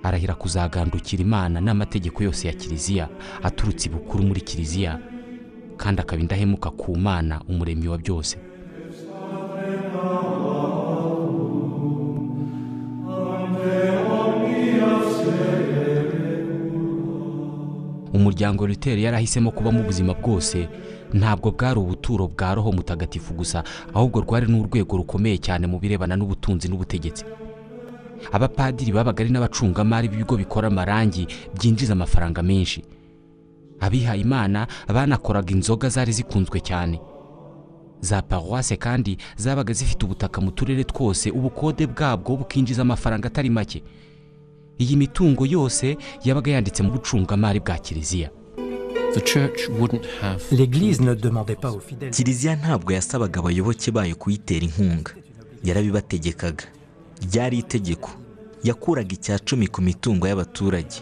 arahira 0.03 0.35
kuzagandukira 0.35 1.21
imana 1.21 1.61
n'amategeko 1.61 2.23
yose 2.23 2.47
ya 2.47 2.53
kiliziya 2.53 3.09
aturutse 3.43 3.87
ibukuru 3.89 4.23
muri 4.23 4.41
kiliziya 4.41 4.99
kandi 5.77 6.01
akaba 6.01 6.21
indahemuka 6.21 6.69
ku 6.71 6.97
mana 6.97 7.41
umuremyi 7.49 7.87
wa 7.87 7.97
byose. 7.97 8.37
Umuryango 18.13 18.67
Luther 18.67 18.97
yari 18.99 19.17
ahisemo 19.17 19.51
kubamo 19.51 19.79
ubuzima 19.81 20.13
bwose 20.13 20.67
ntabwo 21.13 21.51
bwari 21.51 21.79
ubuturo 21.79 22.27
bwa 22.27 22.55
roho 22.55 22.71
mutagatifu 22.71 23.33
gusa 23.33 23.63
ahubwo 23.93 24.21
rwari 24.21 24.47
n'urwego 24.51 24.97
rukomeye 24.97 25.37
cyane 25.37 25.67
mu 25.67 25.79
birebana 25.79 26.15
n'ubutunzi 26.15 26.67
n'ubutegetsi. 26.69 27.25
Abapadiri 28.31 28.91
babaga 28.91 29.23
ari 29.23 29.31
n'abacungamari 29.31 30.07
b'ibigo 30.09 30.37
bikora 30.37 30.67
amarangi 30.67 31.27
byinjiza 31.55 31.93
amafaranga 31.93 32.43
menshi. 32.43 32.83
Abihaye 33.79 34.21
imana 34.21 34.67
banakoraga 34.87 35.51
inzoga 35.53 35.89
zari 35.89 36.11
zikunzwe 36.11 36.59
cyane. 36.59 36.99
Za 38.01 38.21
paruwase 38.21 38.75
kandi 38.77 39.17
zabaga 39.37 39.73
zifite 39.73 40.05
ubutaka 40.05 40.41
mu 40.41 40.51
turere 40.51 40.83
twose 40.83 41.29
ubukode 41.31 41.87
bwabwo 41.87 42.35
bukinjiza 42.37 42.81
amafaranga 42.81 43.27
atari 43.27 43.49
make. 43.49 43.83
Iyi 44.77 44.95
mitungo 44.97 45.45
yose 45.45 45.97
yabaga 46.23 46.51
yanditse 46.51 46.83
mu 46.83 46.91
bucungamari 46.91 47.59
bwa 47.59 47.77
kiliziya. 47.77 48.29
Kiliziya 52.11 52.55
ntabwo 52.55 52.93
yasabaga 52.93 53.39
abayoboke 53.39 53.91
bayo 53.91 54.15
kuyitera 54.15 54.65
inkunga. 54.65 55.11
Yarabibategekaga 55.63 56.65
ryari 57.25 57.57
itegeko. 57.59 58.09
Yakuraga 58.63 59.13
icya 59.13 59.39
cumi 59.39 59.67
ku 59.67 59.81
mitungo 59.81 60.27
y'abaturage. 60.27 60.95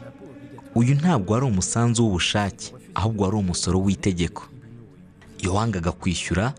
Uyu 0.76 0.96
ntabwo 0.96 1.34
wari 1.34 1.46
umusanzu 1.46 2.04
w'ubushake 2.04 2.74
ahubwo 2.96 3.24
wari 3.24 3.36
umusoro 3.38 3.80
w'itegeko. 3.82 4.44
Iyo 5.40 5.54
wangaga 5.54 5.92
kwishyura 5.92 6.54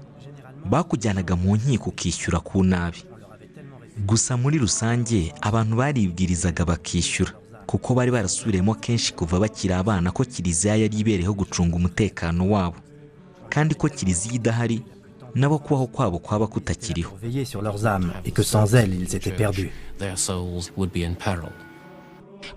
bakujyanaga 0.71 1.37
mu 1.37 1.57
nkiko 1.57 1.91
ukishyura 1.91 2.39
ku 2.41 2.65
nabi. 2.65 2.99
Gusa 4.07 4.37
muri 4.37 4.59
rusange 4.59 5.33
abantu 5.41 5.77
baribwirizaga 5.77 6.65
bakishyura. 6.65 7.33
Kuko 7.67 7.95
bari 7.95 8.11
barasubiriyemo 8.11 8.75
kenshi 8.75 9.13
kuva 9.15 9.41
bakiri 9.41 9.75
abana 9.75 10.13
ko 10.13 10.25
kiliziya 10.25 10.77
yari 10.77 10.99
ibereyeho 10.99 11.35
gucunga 11.35 11.77
umutekano 11.77 12.51
wabo. 12.51 12.77
Kandi 13.49 13.75
ko 13.75 13.89
kiliziya 13.89 14.35
idahari 14.35 14.83
nabo 15.35 15.59
kubaho 15.59 15.87
kwabo 15.87 16.19
kwaba 16.19 16.47
kutakiriho. 16.47 17.13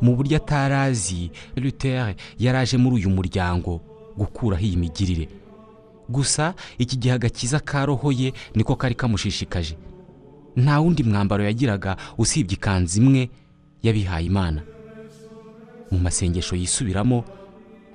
Mu 0.02 0.16
buryo 0.16 0.38
atari 0.38 0.74
azi 0.76 1.32
Luther 1.56 2.16
yari 2.40 2.58
aje 2.58 2.78
muri 2.78 2.96
uyu 2.96 3.10
muryango 3.10 3.82
gukuraho 4.18 4.64
iyi 4.64 4.78
migirire. 4.78 5.28
Gusa 6.10 6.54
iki 6.78 6.98
gihe 6.98 7.14
agakiza 7.14 7.60
ka 7.60 7.86
roho 7.86 8.12
ye 8.12 8.34
niko 8.56 8.76
kari 8.76 8.96
kamushishikaje. 8.96 9.78
Nta 10.56 10.80
wundi 10.80 11.04
mwambaro 11.04 11.44
yagiraga 11.44 11.98
usibye 12.18 12.54
ikanzu 12.58 13.02
imwe 13.02 13.30
y'abihaye 13.84 14.26
imana. 14.26 14.62
Mu 15.92 15.98
masengesho 16.00 16.56
yisubiramo 16.56 17.24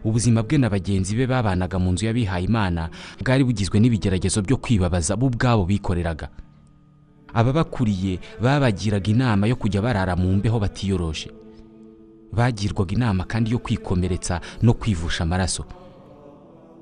ubuzima 0.05 0.43
bwe 0.43 0.59
na 0.59 0.69
bagenzi 0.71 1.17
be 1.17 1.27
babanaga 1.27 1.79
mu 1.79 1.93
nzu 1.93 2.05
y'abihaye 2.07 2.45
imana 2.45 2.91
bwari 3.25 3.45
bugizwe 3.45 3.81
n'ibigeragezo 3.81 4.43
byo 4.43 4.57
kwibabaza 4.57 5.17
bo 5.17 5.27
ubwabo 5.27 5.65
bikoreraga. 5.65 6.29
Ababakuriye 7.35 8.19
babagiraga 8.41 9.11
inama 9.11 9.47
yo 9.47 9.57
kujya 9.57 9.83
barara 9.83 10.17
mu 10.17 10.29
mbeho 10.37 10.59
batiyoroshe. 10.61 11.31
Bagirwaga 12.33 12.93
inama 12.95 13.25
kandi 13.25 13.51
yo 13.51 13.59
kwikomeretsa 13.59 14.41
no 14.63 14.75
kwivusha 14.75 15.23
amaraso. 15.25 15.65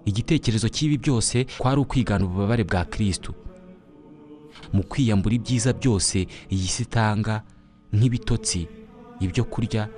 Igitekerezo 0.05 0.69
cy'ibi 0.69 0.99
byose 0.99 1.47
kwari 1.59 1.81
ukwigana 1.81 2.25
ububabare 2.25 2.65
bwa 2.65 2.85
kirisitu 2.85 3.33
mu 4.73 4.83
kwiyambura 4.83 5.35
ibyiza 5.35 5.73
byose 5.73 6.27
iyi 6.51 6.69
si 6.69 6.83
itanga 6.83 7.43
nk'ibitotsi 7.93 8.67
ibyo 9.21 9.45
kurya 9.45 9.89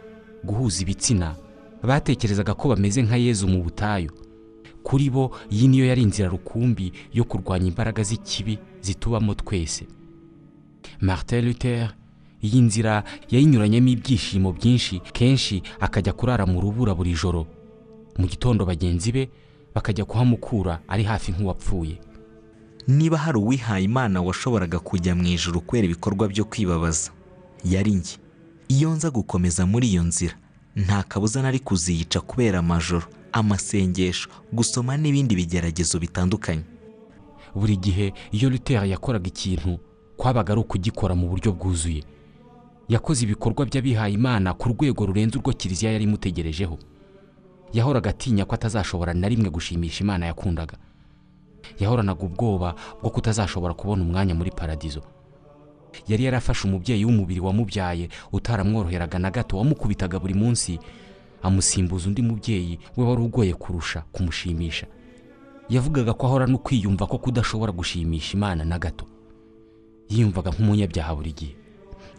guhuza 0.44 0.82
ibitsina. 0.82 1.36
Batekerezaga 1.82 2.54
ko 2.54 2.68
bameze 2.68 3.02
nka 3.02 3.16
yezu 3.16 3.48
mu 3.48 3.62
butayu. 3.64 4.10
Kuri 4.82 5.10
bo 5.10 5.32
iyi 5.50 5.68
niyo 5.68 5.86
yari 5.86 6.02
inzira 6.02 6.28
rukumbi 6.28 6.92
yo 7.12 7.24
kurwanya 7.24 7.66
imbaraga 7.68 8.02
z'ikibi 8.02 8.58
zitubamo 8.80 9.34
twese. 9.34 9.86
Martin 11.00 11.44
luther 11.44 11.94
iyi 12.42 12.60
nzira 12.60 13.04
yayinyuranyemo 13.30 13.88
ibyishimo 13.88 14.52
byinshi 14.52 15.00
kenshi 15.12 15.62
akajya 15.80 16.12
kurara 16.12 16.46
mu 16.46 16.60
rubura 16.60 16.94
buri 16.94 17.12
joro. 17.16 17.46
Mu 18.18 18.26
gitondo 18.28 18.64
bagenzi 18.66 19.12
be 19.12 19.28
bakajya 19.74 20.04
kuhamukura 20.04 20.80
ari 20.88 21.02
hafi 21.04 21.32
nk'uwapfuye. 21.32 21.96
Niba 22.88 23.16
hari 23.18 23.38
uwihaye 23.38 23.84
imana 23.84 24.20
washoboraga 24.22 24.78
kujya 24.78 25.14
mu 25.16 25.24
ijoro 25.26 25.60
kubera 25.60 25.84
ibikorwa 25.88 26.28
byo 26.28 26.44
kwibabaza 26.44 27.10
yari 27.64 27.90
njye. 27.94 28.16
Iyo 28.68 28.90
nza 28.90 29.10
gukomeza 29.10 29.66
muri 29.66 29.88
iyo 29.88 30.02
nzira. 30.02 30.34
Nta 30.76 31.02
kabuza 31.02 31.42
nari 31.42 31.58
kuziyica 31.60 32.20
kubera 32.20 32.58
amajoro 32.58 33.06
amasengesho 33.32 34.28
gusoma 34.52 34.96
n'ibindi 34.96 35.34
bigeragezo 35.36 35.98
bitandukanye. 35.98 36.62
Buri 37.54 37.76
gihe 37.76 38.12
iyo 38.32 38.50
Luther 38.50 38.84
yakoraga 38.84 39.28
ikintu 39.28 39.78
kwabaga 40.16 40.52
ari 40.52 40.60
ukugikora 40.60 41.14
mu 41.14 41.28
buryo 41.28 41.52
bwuzuye. 41.52 42.02
Yakoze 42.88 43.24
ibikorwa 43.24 43.64
by'abihaye 43.66 44.14
imana 44.14 44.54
ku 44.54 44.68
rwego 44.68 45.06
rurenze 45.06 45.38
urwo 45.38 45.52
kiliziya 45.52 45.92
yari 45.92 46.04
imutegerejeho. 46.04 46.78
Yahoraga 47.72 48.10
atinya 48.10 48.44
ko 48.44 48.54
atazashobora 48.54 49.14
na 49.14 49.28
rimwe 49.28 49.50
gushimisha 49.50 50.04
imana 50.04 50.26
yakundaga. 50.26 50.76
Yahoranaga 51.80 52.22
ubwoba 52.26 52.74
bwo 53.00 53.10
kutazashobora 53.10 53.74
kubona 53.74 54.02
umwanya 54.02 54.34
muri 54.34 54.50
paradizo. 54.50 55.02
Yari 56.08 56.24
yarafashe 56.24 56.68
umubyeyi 56.68 57.04
w'umubiri 57.04 57.40
wamubyaye 57.40 58.08
utaramworoheraga 58.32 59.18
na 59.18 59.30
gato 59.30 59.56
wamukubitaga 59.58 60.18
buri 60.18 60.34
munsi 60.34 60.78
amusimbuza 61.42 62.08
undi 62.08 62.22
mubyeyi 62.22 62.78
we 62.96 63.04
wari 63.04 63.22
ugoye 63.22 63.54
kurusha 63.54 64.00
kumushimisha. 64.12 64.86
Yavugaga 65.68 66.12
ko 66.12 66.26
ahora 66.26 66.46
no 66.46 66.58
kwiyumva 66.58 67.06
ko 67.06 67.18
kudashobora 67.18 67.72
gushimisha 67.72 68.36
imana 68.36 68.64
na 68.64 68.78
gato. 68.78 69.04
Yiyumvaga 70.08 70.50
nk'umunyabyaha 70.50 71.14
buri 71.16 71.32
gihe. 71.32 71.54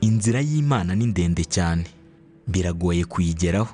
Inzira 0.02 0.40
y'imana 0.42 0.96
ni 0.96 1.06
ndende 1.06 1.46
cyane. 1.46 1.86
Biragoye 2.48 3.06
kuyigeraho. 3.06 3.74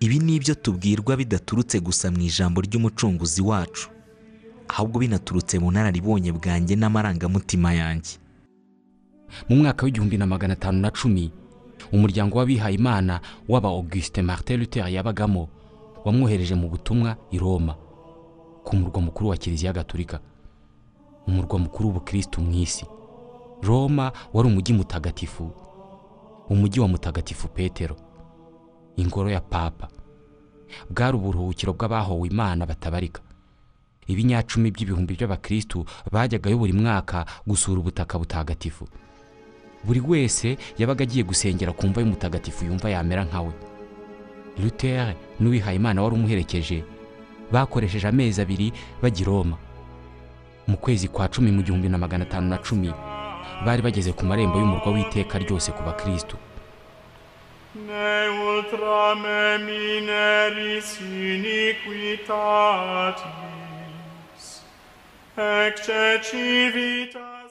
Ibi 0.00 0.18
ni 0.18 0.34
ibyo 0.36 0.54
tubwirwa 0.54 1.16
bidaturutse 1.16 1.80
gusa 1.80 2.10
mu 2.10 2.20
ijambo 2.20 2.60
ry'umucunguzi 2.60 3.42
wacu. 3.42 3.88
Ahubwo 4.68 4.98
binaturutse 4.98 5.58
mu 5.58 5.70
nararibonye 5.70 6.32
bwanjye 6.32 6.74
n'amarangamutima 6.76 7.74
yanjye. 7.74 8.18
Mu 9.48 9.56
mwaka 9.56 9.84
w'igihumbi 9.86 10.18
na 10.18 10.26
magana 10.26 10.52
atanu 10.52 10.78
na 10.80 10.90
cumi 10.90 11.30
umuryango 11.92 12.38
w'abihaye 12.38 12.74
imana 12.74 13.20
w'aba 13.48 13.68
auguste 13.68 14.22
martin 14.22 14.60
luther 14.60 14.88
yabagamo 14.88 15.48
wamwohereje 16.04 16.54
mu 16.54 16.68
butumwa 16.68 17.16
i 17.30 17.38
roma 17.38 17.74
ku 18.64 18.76
murwa 18.76 19.00
mukuru 19.00 19.28
wa 19.30 19.36
kiliziya 19.36 19.72
gatolika 19.72 20.20
umurwa 21.26 21.58
mukuru 21.58 21.88
w'ubukristu 21.88 22.40
mu 22.40 22.52
isi. 22.52 22.86
Roma 23.62 24.12
wari 24.32 24.48
umujyi 24.48 24.72
mutagatifu 24.74 25.50
umujyi 26.48 26.80
wa 26.80 26.88
mutagatifu 26.88 27.48
petero 27.48 27.96
ingoro 28.96 29.30
ya 29.30 29.40
papa. 29.40 29.88
Bwari 30.90 31.16
uburuhukiro 31.16 31.72
bw'abahowe 31.72 32.28
imana 32.28 32.66
batabarika. 32.66 33.20
Ibinyacumi 34.06 34.70
by'ibihumbi 34.70 35.14
by'abakristu 35.14 35.84
bajyagayo 36.12 36.58
buri 36.58 36.72
mwaka 36.72 37.26
gusura 37.46 37.80
ubutaka 37.80 38.18
butagatifu. 38.18 38.88
Buri 39.84 40.00
wese 40.00 40.56
yabaga 40.78 41.02
agiye 41.04 41.24
gusengera 41.24 41.72
ku 41.72 41.86
mva 41.86 42.00
y'umutagatifu 42.00 42.64
yumva 42.64 42.90
yamera 42.90 43.24
nkawe. 43.24 43.52
Luther 44.58 45.14
n'uwihaye 45.40 45.76
imana 45.76 46.02
wari 46.02 46.14
umuherekeje 46.14 46.84
bakoresheje 47.52 48.08
amezi 48.08 48.40
abiri 48.42 48.72
bajya 49.02 49.22
i 49.22 49.24
roma. 49.24 49.56
Mu 50.68 50.76
kwezi 50.76 51.08
kwa 51.08 51.28
cumi 51.28 51.50
mu 51.52 51.62
gihumbi 51.62 51.88
na 51.88 51.98
magana 51.98 52.24
atanu 52.24 52.48
na 52.48 52.58
cumi 52.58 52.92
bari 53.64 53.82
bageze 53.82 54.12
ku 54.12 54.24
marembo 54.24 54.58
y'umurwa 54.58 54.92
w'iteka 54.92 55.38
ryose 55.38 55.72
ku 55.72 55.82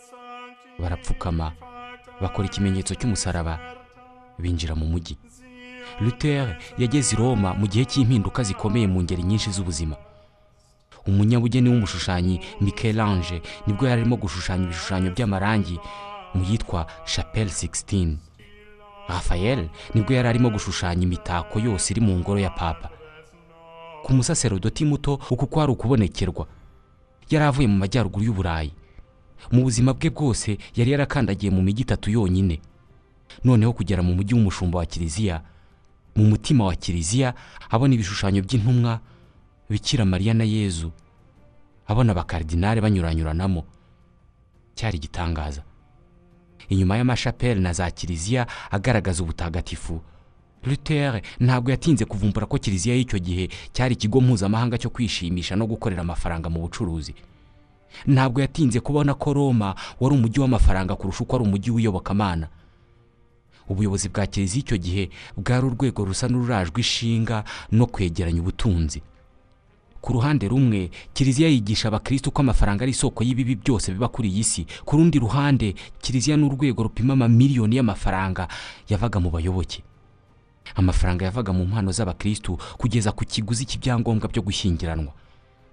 sancti 0.09 0.81
barapfukama. 0.81 1.68
Bakora 2.21 2.47
ikimenyetso 2.47 2.95
cy'umusaraba 2.95 3.59
binjira 4.39 4.75
mu 4.75 4.85
mujyi 4.85 5.17
luther 6.01 6.57
yageze 6.77 7.15
i 7.15 7.19
roma 7.19 7.53
mu 7.53 7.67
gihe 7.67 7.85
cy'impinduka 7.85 8.43
zikomeye 8.43 8.87
mu 8.87 9.01
ngeri 9.03 9.23
nyinshi 9.23 9.51
z'ubuzima. 9.51 9.95
Umunyabugeni 11.07 11.69
w'umushushanyi 11.69 12.39
michelange 12.61 13.41
ni 13.67 13.73
bwo 13.73 13.87
yari 13.87 14.01
arimo 14.01 14.15
gushushanya 14.15 14.63
ibishushanyo 14.63 15.09
by'amarangi 15.11 15.79
mu 16.35 16.43
yitwa 16.45 16.85
chapelle 17.05 17.49
16 17.51 18.15
rafael 19.09 19.69
ni 19.93 20.01
bwo 20.01 20.13
yari 20.13 20.27
arimo 20.29 20.49
gushushanya 20.49 21.03
imitako 21.03 21.59
yose 21.59 21.93
iri 21.93 22.01
mu 22.01 22.13
ngoro 22.19 22.39
ya 22.39 22.49
papa. 22.49 22.89
Ku 24.03 24.13
musaserodoti 24.13 24.85
muto 24.85 25.19
uku 25.29 25.47
kwari 25.47 25.71
ukubonekerwa. 25.71 26.47
Yari 27.29 27.45
avuye 27.45 27.67
mu 27.67 27.77
majyaruguru 27.77 28.25
y'uburayi 28.25 28.71
mu 29.51 29.63
buzima 29.63 29.93
bwe 29.93 30.09
bwose 30.09 30.57
yari 30.75 30.91
yarakandagiye 30.91 31.51
mu 31.51 31.61
mijyi 31.61 31.81
itatu 31.83 32.11
yonyine. 32.11 32.59
Noneho 33.43 33.73
kugera 33.73 34.03
mu 34.03 34.13
mujyi 34.15 34.33
w'umushumba 34.35 34.77
wa 34.79 34.85
kiliziya 34.85 35.41
mu 36.15 36.25
mutima 36.25 36.65
wa 36.65 36.75
kiliziya 36.75 37.33
abona 37.69 37.93
ibishushanyo 37.93 38.41
by'intumwa 38.43 38.99
bikira 39.69 40.05
mariya 40.05 40.33
na 40.33 40.43
yezu. 40.43 40.91
Abona 41.87 42.11
abakaridinari 42.11 42.81
banyuranyuranamo. 42.81 43.63
Cyari 44.75 44.97
igitangaza. 44.97 45.63
Inyuma 46.69 46.97
y'amashapeli 46.97 47.61
na 47.61 47.73
za 47.73 47.91
kiliziya 47.91 48.47
agaragaza 48.71 49.23
ubutagatifu. 49.23 50.01
Luther 50.63 51.21
ntabwo 51.39 51.71
yatinze 51.71 52.05
kuvumbura 52.05 52.45
ko 52.45 52.57
kiliziya 52.57 52.95
y'icyo 52.95 53.19
gihe 53.19 53.49
cyari 53.73 53.93
ikigo 53.95 54.21
mpuzamahanga 54.21 54.77
cyo 54.77 54.89
kwishimisha 54.89 55.55
no 55.55 55.65
gukorera 55.67 56.01
amafaranga 56.01 56.49
mu 56.49 56.59
bucuruzi. 56.61 57.15
Ntabwo 58.07 58.41
yatinze 58.41 58.79
kubona 58.79 59.13
ko 59.13 59.33
roma 59.33 59.75
wari 59.99 60.15
umujyi 60.15 60.39
w'amafaranga 60.39 60.95
kurusha 60.95 61.23
uko 61.23 61.35
ari 61.35 61.45
umujyi 61.45 61.71
w'iyobokamana 61.71 62.47
ubuyobozi 63.69 64.09
bwa 64.09 64.25
kiliziya 64.27 64.59
icyo 64.65 64.77
gihe 64.77 65.03
bwari 65.37 65.65
urwego 65.65 66.05
rusa 66.05 66.27
n'ururajwe 66.27 66.81
ishinga 66.81 67.43
no 67.71 67.85
kwegeranya 67.85 68.41
ubutunzi. 68.41 69.01
Ku 70.01 70.13
ruhande 70.13 70.47
rumwe 70.47 70.89
kiliziya 71.13 71.49
yigisha 71.53 71.87
abakristo 71.91 72.31
ko 72.31 72.41
amafaranga 72.41 72.81
ari 72.81 72.91
isoko 72.97 73.21
y'ibibi 73.23 73.55
byose 73.61 73.91
biba 73.93 74.07
kuri 74.07 74.29
iyi 74.31 74.43
si. 74.43 74.61
Ku 74.85 74.97
rundi 74.97 75.19
ruhande 75.19 75.75
kiliziya 76.01 76.37
ni 76.37 76.43
urwego 76.49 76.83
rupima 76.83 77.13
amamiliyoni 77.13 77.75
y'amafaranga 77.77 78.47
yavaga 78.89 79.19
mu 79.19 79.29
bayoboke. 79.29 79.83
Amafaranga 80.75 81.25
yavaga 81.27 81.53
mu 81.53 81.65
mpano 81.67 81.91
z'abakristo 81.91 82.57
kugeza 82.79 83.11
ku 83.11 83.25
kiguzi 83.27 83.65
cy'ibyangombwa 83.69 84.29
byo 84.31 84.41
gushyingiranwa. 84.41 85.13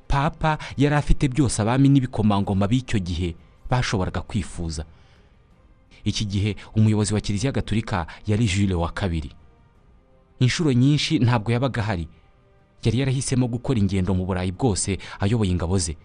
Papa 0.09 0.59
yari 0.77 0.95
afite 0.95 1.29
byose 1.29 1.63
abami 1.63 1.89
n'ibikomangoma 1.89 2.67
b'icyo 2.69 2.99
gihe 2.99 3.35
bashoboraga 3.71 4.21
kwifuza. 4.21 4.85
Iki 6.05 6.25
gihe 6.25 6.57
umuyobozi 6.77 7.15
wa 7.15 7.21
kiliziya 7.21 7.53
gatolika 7.53 8.07
yari 8.27 8.47
jule 8.47 8.75
wa 8.75 8.91
kabiri. 8.93 9.31
Inshuro 10.39 10.73
nyinshi 10.73 11.19
ntabwo 11.19 11.53
yabaga 11.53 11.83
ahari. 11.83 12.09
Yari 12.85 12.99
yarahisemo 13.01 13.49
gukora 13.49 13.79
ingendo 13.79 14.15
mu 14.15 14.27
burayi 14.27 14.53
bwose 14.53 14.99
ayoboye 15.21 15.51
ingabo 15.51 15.79
ze. 15.79 15.97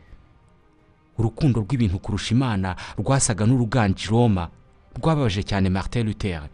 Urukundo 1.18 1.62
rw'ibintu 1.62 2.00
kurusha 2.00 2.34
imana 2.34 2.76
rwasaga 2.98 3.46
n'uruganje 3.46 4.08
roma 4.10 4.50
rwababaje 4.98 5.44
cyane 5.44 5.70
martin 5.70 6.08
luther. 6.08 6.50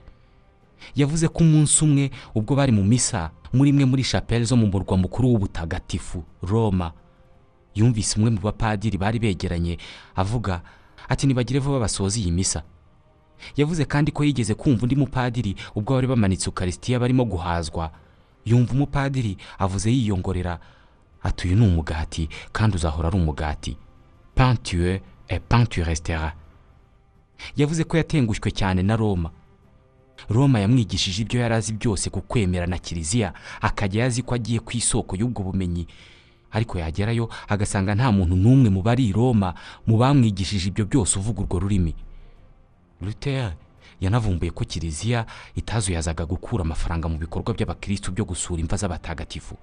Yavuze 0.95 1.27
ko 1.31 1.39
umunsi 1.43 1.83
umwe 1.85 2.11
ubwo 2.35 2.55
bari 2.55 2.71
mu 2.75 2.83
misa 2.83 3.31
muri 3.53 3.69
imwe 3.71 3.85
muri 3.85 4.03
chapelle 4.03 4.43
zo 4.45 4.57
mu 4.59 4.67
murwa 4.67 4.97
mukuru 4.97 5.29
w'ubutagatifu 5.31 6.23
roma. 6.43 6.91
Yumvise 7.77 8.17
umwe 8.17 8.29
mu 8.33 8.39
bapadiri 8.41 8.97
bari 8.97 9.19
begeranye 9.19 9.77
avuga 10.15 10.61
ati 11.09 11.27
nibagire 11.27 11.59
vuba 11.59 11.79
basoze 11.79 12.19
iyi 12.19 12.31
misa. 12.31 12.63
Yavuze 13.55 13.85
kandi 13.85 14.11
ko 14.11 14.23
yigeze 14.25 14.53
kumva 14.57 14.83
undi 14.83 14.95
mupadiri 14.95 15.55
ubwo 15.75 15.93
bari 15.93 16.07
bamanitse 16.07 16.49
ukarisitiya 16.49 16.99
barimo 16.99 17.25
guhazwa. 17.25 17.91
Yumva 18.45 18.73
umupadiri 18.73 19.37
avuze 19.59 19.91
yiyongorera. 19.91 20.59
Ati 21.23 21.47
uyu 21.47 21.55
ni 21.57 21.65
umugati 21.67 22.29
kandi 22.51 22.75
uzahora 22.75 23.07
ari 23.07 23.17
umugati. 23.17 23.77
Pantuwe 24.35 25.01
e 25.27 25.39
resitera 25.83 26.33
yavuze 27.55 27.83
ko 27.83 27.97
yatengushywe 27.97 28.51
cyane 28.51 28.81
na 28.83 28.95
roma. 28.95 29.29
Roma 30.29 30.59
yamwigishije 30.59 31.21
ibyo 31.21 31.39
yari 31.41 31.53
azi 31.55 31.73
byose 31.73 32.09
ku 32.09 32.21
kwemera 32.21 32.65
na 32.67 32.77
kiliziya 32.77 33.33
akajya 33.61 34.03
yazi 34.03 34.21
ko 34.25 34.35
agiye 34.35 34.59
ku 34.59 34.71
isoko 34.73 35.15
y'ubwo 35.15 35.43
bumenyi. 35.43 35.87
Ariko 36.51 36.79
yagerayo 36.79 37.29
agasanga 37.47 37.95
nta 37.95 38.11
muntu 38.11 38.35
n'umwe 38.35 38.69
mu 38.69 38.81
bari 38.81 39.07
i 39.07 39.13
roma 39.13 39.53
mu 39.87 39.97
bamwigishije 39.97 40.67
ibyo 40.71 40.85
byose 40.85 41.19
uvuga 41.19 41.41
urwo 41.43 41.59
rurimi. 41.59 41.93
Luther 43.01 43.53
yanavumbuye 44.01 44.51
ko 44.51 44.63
kiliziya 44.65 45.25
itazuyazaga 45.55 46.25
gukura 46.25 46.61
amafaranga 46.63 47.09
mu 47.09 47.17
bikorwa 47.17 47.53
by'abakirisitu 47.53 48.11
byo 48.11 48.25
gusura 48.25 48.61
imva 48.61 48.77
z'abatagatifu. 48.77 49.57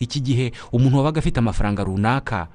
Iki 0.00 0.20
gihe 0.20 0.46
umuntu 0.72 0.96
wabaga 0.98 1.18
afite 1.20 1.38
amafaranga 1.38 1.84
runaka 1.84 2.48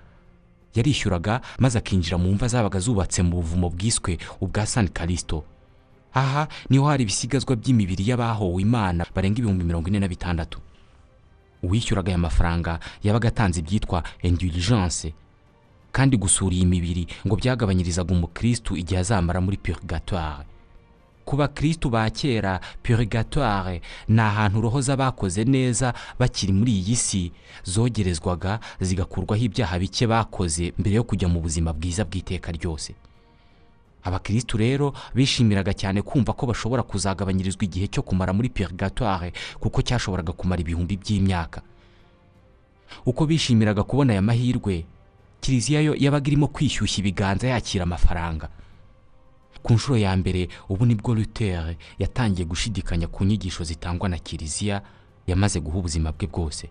yarishyuraga 0.76 1.42
maze 1.60 1.78
akinjira 1.80 2.18
mu 2.18 2.34
mva 2.34 2.48
zabaga 2.48 2.80
zubatse 2.80 3.24
mu 3.24 3.42
buvumo 3.42 3.70
bwiswe 3.70 4.18
ubwa 4.42 4.66
sani 4.66 4.90
karisito 4.90 5.44
aha 6.14 6.48
ni 6.70 6.78
ho 6.78 6.86
hari 6.90 7.04
ibisigazwa 7.06 7.56
by'imibiri 7.56 8.04
y'abahowe 8.10 8.62
imana 8.62 9.06
barenga 9.16 9.40
ibihumbi 9.40 9.64
mirongo 9.64 9.88
ine 9.90 10.00
na 10.00 10.08
bitandatu. 10.08 10.60
Uwishyuraga 11.64 12.10
aya 12.10 12.18
mafaranga 12.18 12.80
yabaga 13.04 13.28
atanze 13.28 13.60
ibyitwa 13.60 14.04
indulgence. 14.22 15.14
Kandi 15.92 16.18
gusura 16.18 16.54
iyi 16.56 16.66
mibiri 16.66 17.08
ngo 17.28 17.36
byagabanyirizaga 17.36 18.14
umukirisitu 18.14 18.78
igihe 18.78 19.00
azamara 19.02 19.42
muri 19.42 19.58
purigatoire 19.58 20.46
ku 21.26 21.38
bakirisitu 21.38 21.90
ba 21.90 22.10
kera 22.10 22.58
purigatoire 22.84 23.82
ni 24.10 24.22
ahantu 24.22 24.62
roho 24.62 24.82
z'abakoze 24.82 25.44
neza 25.46 25.94
bakiri 26.20 26.54
muri 26.54 26.72
iyi 26.82 26.96
si. 26.96 27.32
Zogerezwaga 27.64 28.60
zigakurwaho 28.82 29.44
ibyaha 29.44 29.78
bike 29.80 30.08
bakoze 30.08 30.74
mbere 30.78 30.96
yo 30.96 31.04
kujya 31.06 31.28
mu 31.30 31.38
buzima 31.42 31.74
bwiza 31.74 32.02
bw'iteka 32.06 32.50
ryose. 32.52 32.94
Abakirisitu 34.04 34.58
rero 34.58 34.94
bishimiraga 35.16 35.74
cyane 35.74 36.02
kumva 36.02 36.34
ko 36.34 36.46
bashobora 36.48 36.84
kuzagabanyirizwa 36.84 37.64
igihe 37.68 37.88
cyo 37.92 38.02
kumara 38.02 38.34
muri 38.34 38.50
purigatoire 38.50 39.34
kuko 39.60 39.82
cyashoboraga 39.82 40.34
kumara 40.34 40.62
ibihumbi 40.62 40.98
by'imyaka. 40.98 41.62
Uko 43.06 43.26
bishimiraga 43.28 43.84
kubona 43.84 44.14
aya 44.14 44.22
mahirwe 44.22 44.86
kiliziya 45.42 45.82
yo 45.82 45.94
yabaga 46.00 46.28
irimo 46.32 46.48
kwishyushya 46.48 47.00
ibiganza 47.04 47.48
yakira 47.48 47.84
amafaranga. 47.84 48.50
Ku 49.64 49.74
nshuro 49.74 49.98
ya 49.98 50.16
mbere 50.18 50.48
ubu 50.70 50.86
ni 50.86 50.96
bwo 50.96 51.16
Luther 51.16 51.76
yatangiye 52.00 52.46
gushidikanya 52.48 53.08
ku 53.08 53.24
nyigisho 53.28 53.64
zitangwa 53.64 54.10
na 54.10 54.18
kiliziya 54.18 54.82
yamaze 55.28 55.60
guha 55.60 55.78
ubuzima 55.84 56.12
bwe 56.16 56.28
bwose. 56.28 56.70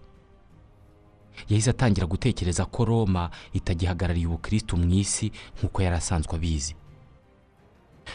Yahise 1.48 1.70
atangira 1.70 2.06
gutekereza 2.06 2.64
ko 2.64 2.84
roma 2.84 3.30
itagihagarariye 3.52 4.26
ubukristo 4.26 4.76
mu 4.76 4.88
isi 4.94 5.30
nk'uko 5.60 5.82
yari 5.84 5.96
asanzwe 5.96 6.34
abizi. 6.36 6.74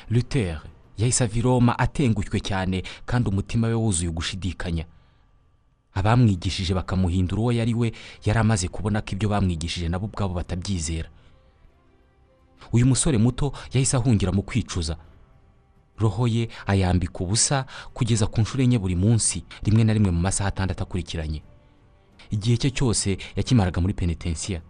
Luther 0.10 0.62
yahise 0.98 1.24
ava 1.24 1.36
i 1.38 1.42
roma 1.42 1.80
atengushywe 1.80 2.40
cyane 2.40 2.84
kandi 3.06 3.30
umutima 3.30 3.68
we 3.68 3.74
wuzuye 3.74 4.10
ugushidikanya. 4.10 4.86
Abamwigishije 5.94 6.74
bakamuhindura 6.74 7.42
uwo 7.42 7.52
yari 7.52 7.74
we 7.74 7.92
yari 8.26 8.40
amaze 8.40 8.68
kubona 8.68 9.02
ko 9.02 9.10
ibyo 9.14 9.30
bamwigishije 9.30 9.90
nabo 9.90 10.06
ubwabo 10.06 10.34
batabyizera. 10.34 11.10
Uyu 12.74 12.86
musore 12.86 13.18
muto 13.18 13.54
yahise 13.74 13.98
ahungira 13.98 14.32
mu 14.32 14.42
kwicuza. 14.42 14.98
Roho 16.00 16.28
ye 16.28 16.50
ayambika 16.66 17.20
ubusa 17.24 17.66
kugeza 17.94 18.26
ku 18.28 18.42
nshuro 18.42 18.64
enye 18.64 18.80
buri 18.82 18.96
munsi 18.96 19.44
rimwe 19.64 19.84
na 19.84 19.94
rimwe 19.94 20.12
mu 20.12 20.20
masaha 20.22 20.50
atandatu 20.50 20.84
akurikiranye. 20.84 21.44
Igihe 22.34 22.58
cye 22.58 22.70
cyose 22.74 23.18
yakimaraga 23.38 23.82
muri 23.82 23.94
penetensiya 23.94 24.62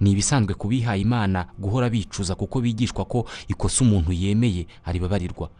ni 0.00 0.10
ibisanzwe 0.10 0.54
ku 0.54 0.68
bihaye 0.68 1.00
imana 1.02 1.46
guhora 1.58 1.90
bicuza 1.90 2.34
kuko 2.34 2.60
bigishwa 2.60 3.04
ko 3.04 3.26
ikosa 3.48 3.84
umuntu 3.84 4.12
yemeye 4.12 4.66
aribabarirwa. 4.84 5.50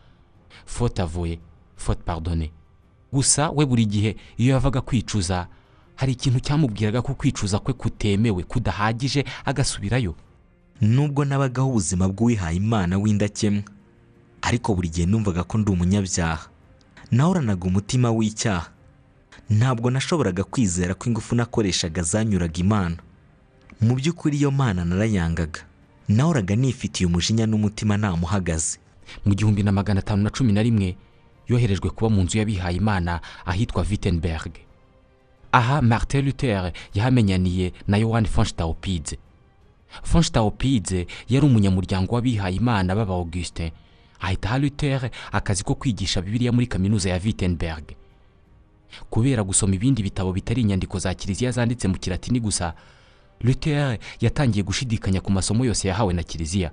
Fote 0.66 1.03
avoye 1.03 1.38
fote 1.76 2.03
pardone 2.05 2.50
gusa 3.12 3.50
we 3.50 3.66
buri 3.66 3.87
gihe 3.87 4.16
iyo 4.38 4.55
yavaga 4.55 4.81
kwicuza 4.81 5.46
hari 5.96 6.12
ikintu 6.12 6.40
cyamubwiraga 6.40 7.03
ko 7.03 7.14
kwicuza 7.14 7.59
kwe 7.59 7.74
kutemewe 7.74 8.42
kudahagije 8.42 9.24
agasubirayo. 9.44 10.14
Nubwo 10.81 11.24
nabagaho 11.24 11.68
ubuzima 11.68 12.09
bw'uwihaye 12.09 12.57
imana 12.57 12.98
w'indakemwa. 12.98 13.62
Ariko 14.42 14.74
buri 14.74 14.88
gihe 14.88 15.07
numvaga 15.07 15.44
ko 15.44 15.59
ndi 15.59 15.70
umunyabyaha. 15.72 16.48
Nahoranaga 17.11 17.64
umutima 17.68 18.11
w'icyaha. 18.11 18.70
Ntabwo 19.50 19.90
nashoboraga 19.90 20.44
kwizera 20.44 20.94
ko 20.94 21.09
ingufu 21.11 21.35
nakoreshaga 21.35 22.03
zanyuraga 22.03 22.57
imana. 22.61 22.96
Mu 23.81 23.95
by'ukuri 23.97 24.37
iyo 24.37 24.51
mana 24.51 24.85
narayangaga 24.85 25.61
nahoraga 26.09 26.57
nifitiye 26.57 27.07
umujinya 27.07 27.47
n'umutima 27.47 27.97
ntamuhagaze 27.97 28.79
mu 29.25 29.35
gihumbi 29.35 29.62
na 29.62 29.73
magana 29.73 30.01
atanu 30.01 30.23
na 30.23 30.31
cumi 30.31 30.53
na 30.53 30.62
rimwe 30.62 30.97
yoherejwe 31.49 31.90
kuba 31.90 32.11
mu 32.11 32.23
nzu 32.23 32.38
y'abihaye 32.38 32.77
imana 32.77 33.21
ahitwa 33.47 33.83
Wittenberg. 33.90 34.53
Aha 35.53 35.83
Martin 35.83 36.25
Luther 36.25 36.73
yahamenyaniye 36.95 37.73
na 37.88 37.97
Yohani 37.97 38.29
von 38.29 38.45
Staupitz. 38.45 39.16
Yari 41.29 41.47
umunyamuryango 41.47 42.14
w'abihaye 42.14 42.57
imana 42.57 42.95
b'aba 42.95 43.14
Augustin 43.14 43.71
ahita 44.21 44.49
aha 44.49 44.59
Luther 44.59 45.11
akazi 45.33 45.64
ko 45.64 45.75
kwigisha 45.75 46.23
bibiliya 46.23 46.53
muri 46.53 46.66
kaminuza 46.66 47.11
ya 47.11 47.21
Wittenberg. 47.25 47.85
Kubera 49.11 49.43
gusoma 49.43 49.75
ibindi 49.75 50.03
bitabo 50.03 50.33
bitari 50.33 50.62
inyandiko 50.62 50.99
za 50.99 51.14
kiliziya 51.14 51.51
zanditse 51.51 51.88
mu 51.88 51.99
kilatini 51.99 52.40
gusa 52.40 52.75
Luther 53.40 53.98
yatangiye 54.20 54.62
gushidikanya 54.64 55.20
ku 55.20 55.31
masomo 55.33 55.64
yose 55.64 55.88
yahawe 55.88 56.12
na 56.14 56.22
kiliziya. 56.22 56.70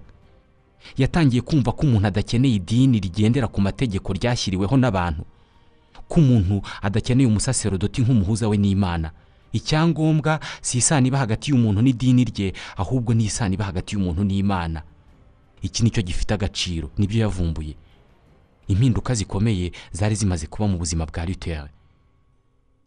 Yatangiye 0.97 1.41
kumva 1.41 1.71
ko 1.71 1.81
umuntu 1.87 2.07
adakeneye 2.07 2.55
idini 2.55 2.99
rigendera 2.99 3.47
ku 3.47 3.61
mategeko 3.61 4.13
ryashyiriweho 4.13 4.77
n'abantu 4.77 5.23
ko 6.07 6.19
umuntu 6.19 6.61
adakeneye 6.81 7.27
umusaserodoti 7.27 8.01
nk'umuhuza 8.01 8.47
we 8.47 8.57
n'imana. 8.57 9.11
Icyangombwa 9.53 10.39
si 10.61 10.77
isano 10.77 11.07
iba 11.07 11.17
hagati 11.17 11.51
y'umuntu 11.51 11.81
n'idini 11.81 12.23
rye 12.23 12.53
ahubwo 12.77 13.13
ni 13.13 13.23
isano 13.27 13.53
iba 13.55 13.65
hagati 13.65 13.95
y'umuntu 13.95 14.23
n'imana. 14.23 14.83
Iki 15.61 15.83
ni 15.83 15.89
cyo 15.91 16.01
gifite 16.03 16.31
agaciro 16.33 16.91
ni 16.97 17.07
byo 17.07 17.19
yavumbuye. 17.27 17.75
Impinduka 18.67 19.13
zikomeye 19.15 19.71
zari 19.91 20.15
zimaze 20.15 20.47
kuba 20.47 20.67
mu 20.67 20.77
buzima 20.77 21.05
bwa 21.05 21.25
Luther. 21.25 21.67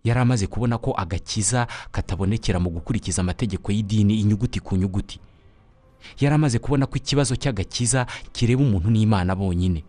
Yari 0.05 0.21
amaze 0.21 0.47
kubona 0.47 0.79
ko 0.79 0.95
agakiza 0.97 1.67
katabonekera 1.93 2.61
mu 2.61 2.71
gukurikiza 2.71 3.23
amategeko 3.23 3.73
y'idini 3.73 4.21
inyuguti 4.21 4.61
ku 4.61 4.77
nyuguti. 4.77 5.21
Yari 6.21 6.35
amaze 6.35 6.59
kubona 6.59 6.87
ko 6.87 6.97
ikibazo 6.97 7.37
cy'agakiza 7.37 8.07
kireba 8.33 8.63
umuntu 8.63 8.91
n'imana 8.91 9.37
bonyine. 9.37 9.85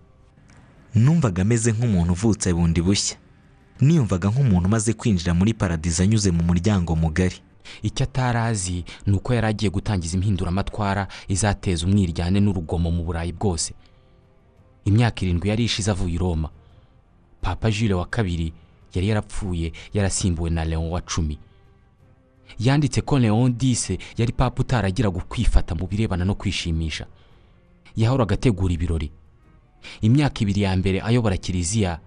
Numvaga 0.96 1.42
ameze 1.42 1.72
nk'umuntu 1.72 2.12
uvutse 2.14 2.54
bundi 2.54 2.82
bushya. 2.84 3.16
Niyumvaga 3.82 4.30
nk'umuntu 4.30 4.68
umaze 4.68 4.94
kwinjira 4.94 5.34
muri 5.34 5.54
paradizo 5.54 6.04
anyuze 6.04 6.32
mu 6.32 6.44
muryango 6.44 6.96
mugari. 6.96 7.40
Icyo 7.82 8.04
atari 8.04 8.38
azi 8.40 8.84
ni 9.08 9.16
uko 9.16 9.34
yari 9.34 9.48
agiye 9.48 9.70
gutangiza 9.72 10.16
impinduramatwara 10.20 11.08
izateza 11.32 11.86
umwiryane 11.88 12.40
n'urugomo 12.44 12.92
mu 12.92 13.04
burayi 13.08 13.32
bwose. 13.32 13.72
Imyaka 14.86 15.22
irindwi 15.24 15.50
yari 15.50 15.64
ishize 15.64 15.92
avuye 15.92 16.16
i 16.16 16.18
roma. 16.18 16.50
Papa 17.42 17.72
Jules 17.72 17.96
wa 17.98 18.06
kabiri 18.06 18.54
yari 18.94 19.08
yarapfuye 19.08 19.72
yarasimbuwe 19.94 20.50
na 20.50 20.66
leon 20.66 20.90
wa 20.92 21.02
cumi. 21.02 21.38
Yanditse 22.60 23.02
ko 23.02 23.20
leon 23.20 23.58
dise 23.58 23.98
yari 24.18 24.32
papa 24.34 24.62
utaragiraga 24.62 25.18
ukwifata 25.18 25.76
mu 25.76 25.88
birebana 25.88 26.26
no 26.26 26.36
kwishimisha. 26.36 27.06
Yahoraga 27.96 28.36
ategura 28.36 28.74
ibirori. 28.74 29.12
Imyaka 30.02 30.42
ibiri 30.42 30.62
ya 30.62 30.76
mbere 30.78 31.02
ayobora 31.02 31.38
kiliziya 31.38 32.00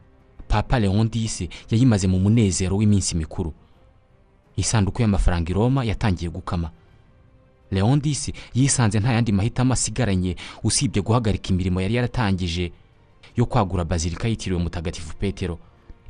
papa 0.49 0.79
leon 0.79 1.11
dise 1.11 1.49
yayimaze 1.70 2.07
mu 2.07 2.18
munezero 2.18 2.77
w'iminsi 2.77 3.16
mikuru. 3.16 3.53
Isanduku 4.57 5.03
y'amafaranga 5.03 5.51
i 5.51 5.55
roma 5.55 5.85
yatangiye 5.85 6.31
gukama. 6.31 6.70
Leon 7.70 8.01
dise 8.01 8.33
yisanze 8.55 9.01
nta 9.01 9.12
yandi 9.12 9.33
mahitamo 9.33 9.73
asigaranye 9.73 10.37
usibye 10.62 11.03
guhagarika 11.03 11.49
imirimo 11.51 11.81
yari 11.81 11.94
yaratangije 11.94 12.73
yo 13.37 13.47
kwagura 13.47 13.85
bazilika 13.85 14.29
yitiriwe 14.29 14.62
mutagatifu 14.62 15.16
petero. 15.16 15.59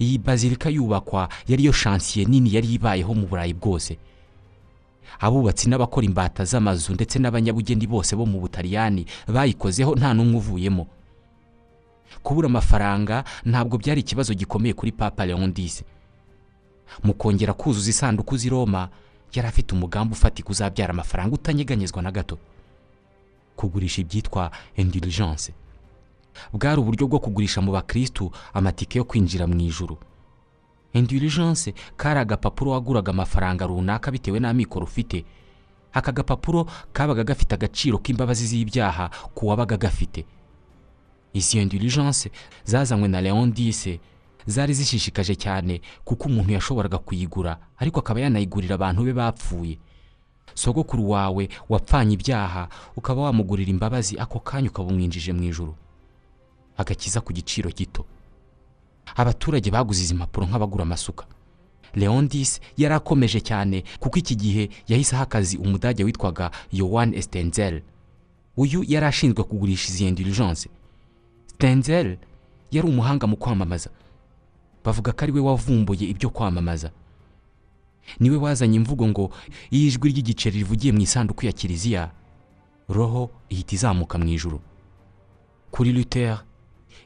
Iyi 0.00 0.18
bazilika 0.18 0.68
yubakwa 0.70 1.28
yari 1.48 1.64
yo 1.64 1.72
shansiye 1.72 2.26
nini 2.26 2.54
yari 2.54 2.68
ibayeho 2.74 3.14
mu 3.14 3.26
burayi 3.26 3.54
bwose. 3.54 3.98
Abubatsi 5.20 5.68
n'abakora 5.68 6.07
imbata 6.07 6.44
z'amazu 6.44 6.92
ndetse 6.94 7.18
n'abanyabugeni 7.18 7.87
bose 7.87 8.16
bo 8.16 8.26
mu 8.26 8.40
butaliyani 8.40 9.07
bayikozeho 9.28 9.94
nta 9.94 10.14
n'umwe 10.14 10.37
uvuyemo. 10.42 10.87
Kubura 12.22 12.46
amafaranga 12.48 13.24
ntabwo 13.44 13.78
byari 13.78 14.00
ikibazo 14.00 14.35
gikomeye 14.35 14.74
kuri 14.74 14.92
papa 14.92 15.26
leon 15.26 15.52
dise 15.54 15.85
mu 17.02 17.14
kongera 17.14 17.52
kuzuza 17.54 17.90
isanduku 17.90 18.37
z'i 18.37 18.48
roma 18.48 18.88
yari 19.35 19.48
afite 19.48 19.72
umugambi 19.74 20.12
ufatika 20.14 20.50
uzabyara 20.50 20.90
amafaranga 20.92 21.35
utanyeganyezwa 21.35 22.02
na 22.02 22.11
gato. 22.11 22.38
Kugurisha 23.57 24.00
ibyitwa 24.02 24.50
indulgence. 24.76 25.52
Bwari 26.53 26.81
uburyo 26.81 27.07
bwo 27.07 27.18
kugurisha 27.18 27.61
mu 27.61 27.73
bakirisitu 27.73 28.31
amatike 28.55 28.99
yo 28.99 29.05
kwinjira 29.05 29.47
mu 29.47 29.61
ijuru. 29.61 29.99
Indulgence 30.92 31.75
kari 31.97 32.20
agapapuro 32.20 32.70
waguraga 32.70 33.11
amafaranga 33.12 33.66
runaka 33.66 34.11
bitewe 34.11 34.40
n'amikoro 34.40 34.85
ufite. 34.87 35.25
Aka 35.92 36.12
gapapuro 36.12 36.66
kabaga 36.92 37.25
gafite 37.25 37.53
agaciro 37.55 37.99
k'imbabazi 37.99 38.47
z'ibyaha 38.47 39.11
ku 39.35 39.47
wabaga 39.47 39.77
gafite. 39.77 40.25
Izi 41.35 41.59
indulgence 41.59 42.31
zazanywe 42.64 43.09
na 43.09 43.20
leon 43.20 43.53
dise 43.53 44.01
zari 44.47 44.75
zishishikaje 44.75 45.35
cyane 45.35 45.81
kuko 46.05 46.29
umuntu 46.29 46.53
yashoboraga 46.53 46.99
kuyigura 46.99 47.59
ariko 47.79 47.99
akaba 48.01 48.20
yanayigurira 48.20 48.75
abantu 48.75 49.03
be 49.05 49.12
bapfuye. 49.12 49.79
Sogokuru 50.55 51.11
wawe 51.11 51.49
wapfanye 51.68 52.14
ibyaha 52.14 52.68
ukaba 52.97 53.23
wamugurira 53.23 53.70
imbabazi 53.70 54.14
ako 54.18 54.38
kanya 54.40 54.70
ukaba 54.70 54.88
umwinjije 54.94 55.33
mu 55.33 55.42
ijoro 55.42 55.75
agakiza 56.76 57.20
ku 57.20 57.32
giciro 57.32 57.70
gito. 57.70 58.04
Abaturage 59.16 59.70
baguze 59.70 60.02
izi 60.02 60.14
mpapuro 60.14 60.46
nk'abagura 60.46 60.82
amasuka. 60.82 61.26
Leon 61.94 62.28
dise 62.28 62.60
yari 62.76 62.94
akomeje 62.94 63.40
cyane 63.40 63.84
kuko 64.00 64.18
iki 64.18 64.34
gihe 64.37 64.68
yahise 64.88 65.14
aha 65.14 65.22
akazi 65.24 65.56
umudage 65.58 66.04
witwaga 66.04 66.50
yowan 66.72 67.14
estenzel 67.14 67.82
uyu 68.56 68.82
yari 68.88 69.06
ashinzwe 69.06 69.44
kugurisha 69.44 69.88
izi 69.92 70.06
indulgence. 70.06 70.68
Stenzel 71.46 72.18
yari 72.70 72.88
umuhanga 72.88 73.26
mu 73.26 73.37
kwamamaza. 73.37 73.90
Bavuga 74.84 75.12
ko 75.12 75.20
ari 75.24 75.32
we 75.32 75.40
wavumbuye 75.40 76.04
ibyo 76.10 76.30
kwamamaza. 76.30 76.90
Niwe 78.20 78.37
wazanye 78.37 78.76
imvugo 78.76 79.06
ngo 79.08 79.30
iyo 79.70 79.87
ijwi 79.88 80.08
ry'igiceri 80.12 80.58
rivugiye 80.58 80.92
mu 80.92 81.00
isanduku 81.00 81.46
ya 81.46 81.52
kiliziya. 81.52 82.10
Roho 82.88 83.30
ihita 83.48 83.74
izamuka 83.74 84.18
mu 84.18 84.28
ijuru. 84.28 84.60
Kuri 85.70 85.92
Luther 85.92 86.44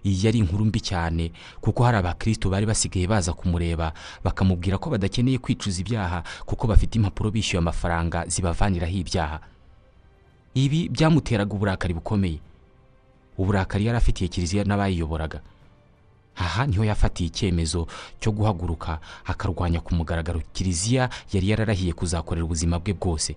iyi 0.05 0.27
yari 0.27 0.39
inkuru 0.39 0.65
mbi 0.65 0.81
cyane 0.81 1.33
kuko 1.61 1.85
hari 1.85 1.97
abakristo 1.99 2.51
bari 2.51 2.67
basigaye 2.67 3.07
baza 3.07 3.33
kumureba 3.33 3.93
bakamubwira 4.25 4.79
ko 4.79 4.91
badakeneye 4.91 5.39
kwicuza 5.39 5.81
ibyaha 5.81 6.23
kuko 6.47 6.67
bafite 6.67 6.95
impapuro 6.99 7.31
bishyuye 7.31 7.59
amafaranga 7.59 8.27
zibavaniraho 8.27 8.97
ibyaha. 8.97 9.39
Ibi 10.55 10.89
byamuteraga 10.89 11.55
uburakari 11.55 11.95
bukomeye. 11.95 12.39
Uburakari 13.39 13.87
yari 13.87 13.99
afitiye 13.99 14.29
kiliziya 14.29 14.65
n'abayiyoboraga. 14.65 15.41
Aha 16.37 16.67
ni 16.67 16.77
ho 16.77 16.85
yafatiye 16.85 17.29
icyemezo 17.29 17.87
cyo 18.21 18.33
guhaguruka 18.33 18.99
akarwanya 19.27 19.81
ku 19.81 19.95
mugaragaro 19.95 20.43
kiliziya 20.53 21.11
yari 21.33 21.51
yararahiye 21.51 21.93
kuzakorera 21.93 22.45
ubuzima 22.47 22.79
bwe 22.79 22.95
bwose. 22.95 23.37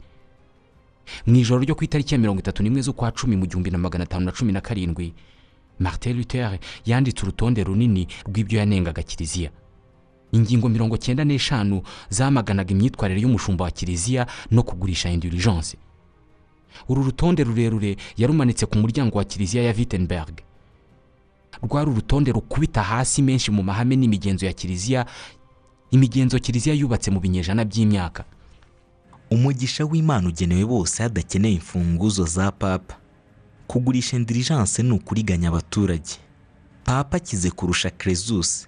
Mu 1.26 1.36
ijoro 1.36 1.62
ryo 1.66 1.76
ku 1.76 1.84
itariki 1.84 2.14
ya 2.14 2.20
mirongo 2.22 2.40
itatu 2.40 2.64
n'imwe 2.64 2.82
z'ukwa 2.82 3.12
cumi 3.12 3.36
mu 3.36 3.46
gihumbi 3.46 3.72
na 3.74 3.78
magana 3.78 4.04
atanu 4.06 4.26
na 4.26 4.32
cumi 4.32 4.52
na 4.54 4.62
karindwi 4.62 5.14
martin 5.82 6.18
luther 6.18 6.60
yanditse 6.86 7.22
urutonde 7.24 7.64
runini 7.64 8.08
rw'ibyo 8.28 8.60
yanengaga 8.60 9.04
kiliziya. 9.04 9.52
Ingingo 10.32 10.70
mirongo 10.70 10.98
cyenda 10.98 11.24
n'eshanu 11.26 11.82
zamaganaga 12.10 12.72
imyitwarire 12.72 13.22
y'umushumba 13.22 13.64
wa 13.66 13.72
kiliziya 13.72 14.28
no 14.52 14.64
kugurisha 14.64 15.10
indulgence. 15.10 15.78
Uru 16.90 17.04
rutonde 17.04 17.44
rurerure 17.44 17.98
yarumanitse 18.18 18.66
ku 18.66 18.78
muryango 18.78 19.18
wa 19.18 19.24
kiliziya 19.24 19.64
ya 19.64 19.74
wittenberg. 19.78 20.42
Rwari 21.64 21.90
urutonde 21.92 22.32
rukubita 22.32 22.84
hasi 22.84 23.22
menshi 23.22 23.52
mu 23.52 23.64
mahame 23.64 23.96
n'imigenzo 23.96 24.46
ya 24.46 24.54
kiliziya 24.54 25.06
imigenzo 25.92 26.40
kiliziya 26.40 26.76
yubatse 26.76 27.12
mu 27.12 27.20
binyejana 27.20 27.66
by'imyaka. 27.66 28.24
Umugisha 29.32 29.86
w'imana 29.86 30.28
ugenewe 30.30 30.66
bose 30.66 31.04
hadakeneye 31.04 31.54
imfunguzo 31.56 32.26
za 32.26 32.52
papa. 32.52 33.01
Kugurisha 33.76 34.18
indirijanse 34.18 34.84
ni 34.84 34.92
ukuriganya 34.92 35.48
abaturage. 35.50 36.12
Papa 36.84 37.18
akize 37.18 37.52
kurusha 37.52 37.90
kerezusi 37.90 38.68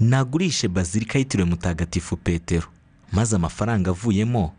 nagurishe 0.00 0.68
bazilika 0.68 1.18
yitiriwe 1.18 1.48
mutagatifu 1.48 2.16
petero 2.16 2.66
maze 3.12 3.36
amafaranga 3.36 3.90
avuyemo 3.90 4.52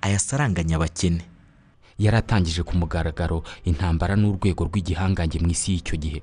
ayasaranganya 0.00 0.76
abakene. 0.76 1.22
Yari 1.98 2.16
atangije 2.16 2.62
ku 2.62 2.76
mugaragaro 2.76 3.42
intambara 3.64 4.14
n'urwego 4.16 4.64
rw'igihangange 4.70 5.38
mu 5.42 5.50
isi 5.50 5.72
y'icyo 5.74 5.96
gihe. 5.98 6.22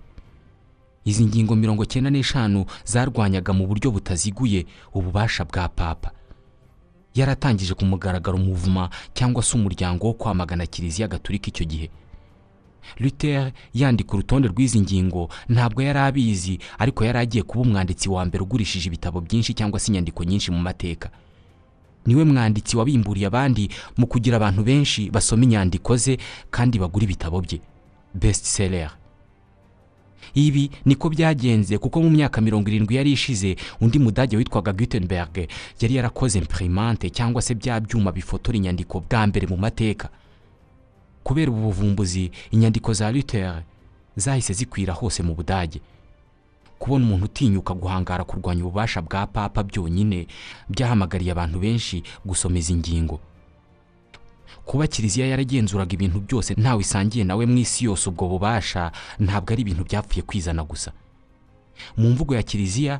Izi 1.05 1.25
ngingo 1.27 1.55
mirongo 1.55 1.83
cyenda 1.85 2.07
n'eshanu 2.09 2.63
zarwanyaga 2.87 3.51
mu 3.53 3.67
buryo 3.67 3.91
butaziguye 3.91 4.65
ububasha 4.95 5.43
bwa 5.45 5.67
papa. 5.69 6.11
Yaratangije 7.15 7.73
ku 7.75 7.83
mugaragaro 7.85 8.37
umuvuma 8.39 8.87
cyangwa 9.13 9.43
se 9.43 9.51
umuryango 9.59 10.07
wo 10.07 10.13
kwamagana 10.15 10.63
kiliziya 10.65 11.07
gatulika 11.11 11.47
icyo 11.51 11.65
gihe. 11.67 11.87
Luther 12.99 13.51
yandika 13.73 14.13
urutonde 14.13 14.47
rw'izi 14.47 14.79
ngingo 14.81 15.29
ntabwo 15.49 15.81
yari 15.81 15.99
abizi 15.99 16.59
ariko 16.79 17.05
yari 17.05 17.19
agiye 17.19 17.43
kuba 17.43 17.61
umwanditsi 17.65 18.09
wa 18.09 18.25
mbere 18.25 18.43
ugurishije 18.43 18.87
ibitabo 18.87 19.21
byinshi 19.21 19.53
cyangwa 19.53 19.79
se 19.79 19.87
inyandiko 19.91 20.23
nyinshi 20.23 20.51
mu 20.51 20.59
mateka. 20.59 21.09
Niwe 22.05 22.23
mwanditsi 22.23 22.77
wabimburiye 22.77 23.27
abandi 23.27 23.69
mu 23.97 24.05
kugira 24.07 24.37
abantu 24.37 24.63
benshi 24.63 25.09
basoma 25.09 25.43
inyandiko 25.43 25.97
ze 25.97 26.17
kandi 26.51 26.79
bagura 26.79 27.03
ibitabo 27.05 27.41
bye. 27.41 27.59
Besiti 28.13 28.47
seller 28.49 28.91
ibi 30.35 30.69
niko 30.85 31.09
byagenze 31.09 31.77
kuko 31.77 32.01
mu 32.01 32.09
myaka 32.09 32.41
mirongo 32.41 32.67
irindwi 32.69 32.95
yari 32.95 33.11
ishize 33.11 33.55
undi 33.81 33.99
mudage 33.99 34.37
witwaga 34.37 34.73
gutenberg 34.73 35.47
yari 35.81 35.95
yarakoze 35.95 36.39
imprimente 36.39 37.09
cyangwa 37.09 37.41
se 37.41 37.55
bya 37.55 37.79
byuma 37.79 38.11
bifotora 38.11 38.57
inyandiko 38.57 38.99
bwa 38.99 39.27
mbere 39.27 39.47
mu 39.47 39.57
mateka. 39.57 40.09
Kubera 41.25 41.49
ubu 41.51 41.61
buvumbuzi 41.61 42.31
inyandiko 42.53 42.93
za 42.93 43.09
Luther 43.11 43.63
zahise 44.15 44.53
zikwira 44.53 44.93
hose 44.93 45.23
mu 45.23 45.33
budage. 45.35 45.81
Kubona 46.79 47.05
umuntu 47.05 47.25
utinyuka 47.25 47.73
guhangara 47.73 48.23
kurwanya 48.23 48.61
ububasha 48.63 49.01
bwa 49.01 49.25
papa 49.27 49.63
byonyine 49.63 50.27
byahamagariye 50.69 51.31
abantu 51.31 51.57
benshi 51.59 52.03
gusoma 52.25 52.57
izi 52.61 52.75
ngingo 52.75 53.19
kuba 54.65 54.87
kiliziya 54.87 55.27
yaragenzuraga 55.27 55.93
ibintu 55.93 56.19
byose 56.25 56.53
ntawe 56.57 56.81
isangiye 56.81 57.23
nawe 57.25 57.45
mu 57.45 57.57
isi 57.57 57.85
yose 57.85 58.09
ubwo 58.09 58.25
bubasha 58.27 58.91
ntabwo 59.21 59.53
ari 59.53 59.61
ibintu 59.61 59.83
byapfuye 59.85 60.21
kwizana 60.25 60.63
gusa. 60.65 60.91
Mu 61.97 62.09
mvugo 62.11 62.35
ya 62.35 62.43
kiliziya 62.43 62.99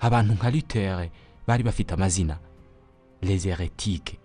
abantu 0.00 0.32
nka 0.36 0.50
Luther 0.50 1.08
bari 1.46 1.62
bafite 1.64 1.92
amazina. 1.94 2.36
Les 3.22 3.44
heretiques. 3.48 4.16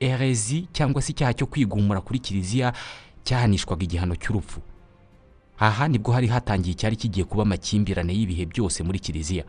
Erezi 0.00 0.68
cyangwa 0.72 1.02
se 1.02 1.12
icyaha 1.12 1.32
cyo 1.34 1.46
kwigumura 1.46 2.00
kuri 2.00 2.18
kiliziya 2.18 2.72
cyahanishwaga 3.24 3.82
igihano 3.84 4.14
cy'urupfu. 4.16 4.60
Aha 5.58 5.88
ni 5.88 5.98
bwo 5.98 6.12
hari 6.12 6.26
hatangiye 6.30 6.72
icyari 6.72 6.96
kigiye 6.96 7.24
kuba 7.26 7.42
amakimbirane 7.42 8.12
y'ibihe 8.14 8.46
byose 8.46 8.82
muri 8.82 8.98
kiliziya. 9.02 9.44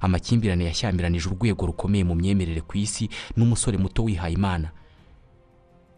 Amakimbirane 0.00 0.64
yashyamiranyije 0.66 1.28
urwego 1.28 1.66
rukomeye 1.66 2.04
mu 2.04 2.14
myemerere 2.14 2.60
ku 2.66 2.74
isi 2.78 3.08
n'umusore 3.36 3.78
muto 3.78 4.04
wihaye 4.04 4.34
imana 4.34 4.70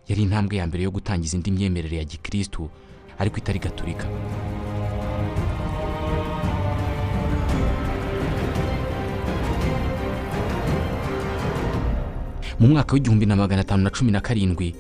yari 0.09 0.23
intambwe 0.23 0.57
ya 0.61 0.67
mbere 0.69 0.85
yo 0.85 0.91
gutangiza 0.93 1.37
indi 1.37 1.51
myemerere 1.51 1.97
ya 1.97 2.05
gikirisitu 2.05 2.69
ariko 3.19 3.37
itari 3.41 3.59
gaturika. 3.59 4.05
Mu 12.61 12.69
mwaka 12.69 12.93
w'igihumbi 12.95 13.27
na 13.27 13.37
magana 13.37 13.61
atanu 13.61 13.83
na 13.83 13.91
cumi 13.91 14.11
na 14.13 14.21
karindwi 14.21 14.75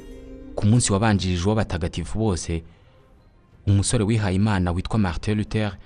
ku 0.54 0.66
munsi 0.66 0.92
wabanjirije 0.92 1.48
w'abatagatifu 1.48 2.18
bose 2.18 2.62
umusore 3.66 4.04
wihaye 4.04 4.36
imana 4.36 4.72
witwa 4.72 4.98
martin 4.98 5.34
luther 5.38 5.76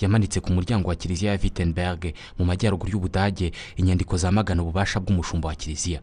yamanitse 0.00 0.40
ku 0.40 0.52
muryango 0.52 0.88
wa 0.88 0.94
kiliziya 0.94 1.32
ya 1.32 1.38
wittenberg 1.42 2.14
mu 2.38 2.44
majyaruguru 2.44 2.90
y'ubudage 2.92 3.52
inyandiko 3.76 4.16
zamagana 4.16 4.62
ububasha 4.62 5.00
bw'umushumba 5.00 5.48
wa 5.48 5.54
kiliziya. 5.54 6.00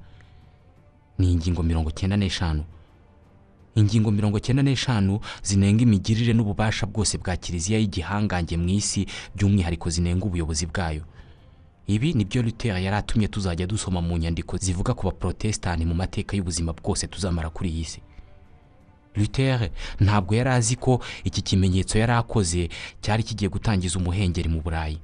Ni 1.17 1.31
ingingo 1.31 1.63
mirongo 1.63 1.91
cyenda 1.91 2.17
n'eshanu. 2.17 2.63
Ingingo 3.75 4.11
mirongo 4.11 4.39
cyenda 4.39 4.63
n'eshanu 4.63 5.19
zinenga 5.43 5.83
imigirire 5.83 6.33
n'ububasha 6.33 6.85
bwose 6.85 7.17
bwa 7.17 7.35
kiliziya 7.37 7.79
y'igihangange 7.79 8.57
mu 8.57 8.69
isi 8.69 9.05
by'umwihariko 9.35 9.89
zinenga 9.89 10.25
ubuyobozi 10.25 10.65
bwayo. 10.65 11.01
Ibi 11.87 12.13
ni 12.13 12.25
byo 12.25 12.41
Luther 12.41 12.77
yari 12.81 12.95
atumye 12.97 13.27
tuzajya 13.27 13.67
dusoma 13.67 14.01
mu 14.01 14.17
nyandiko 14.17 14.57
zivuga 14.57 14.93
ku 14.93 15.05
baporotesitanti 15.07 15.85
mu 15.85 15.93
mateka 15.95 16.35
y'ubuzima 16.37 16.73
bwose 16.73 17.07
tuzamara 17.07 17.49
kuri 17.49 17.69
iyi 17.69 17.85
si. 17.85 17.99
Luther 19.15 19.69
ntabwo 19.99 20.35
yari 20.35 20.49
azi 20.49 20.75
ko 20.75 21.01
iki 21.23 21.41
kimenyetso 21.41 21.99
yari 21.99 22.11
akoze 22.13 22.69
cyari 23.01 23.23
kigiye 23.23 23.49
gutangiza 23.49 23.99
umuhengeri 23.99 24.49
mu 24.49 24.61
burayi. 24.61 24.97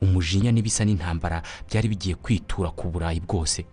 Umujinya 0.00 0.52
n'ibisa 0.52 0.84
n'intambara 0.84 1.42
byari 1.68 1.88
bigiye 1.88 2.14
kwitura 2.16 2.70
ku 2.72 2.88
burayi 2.90 3.20
bwose. 3.20 3.64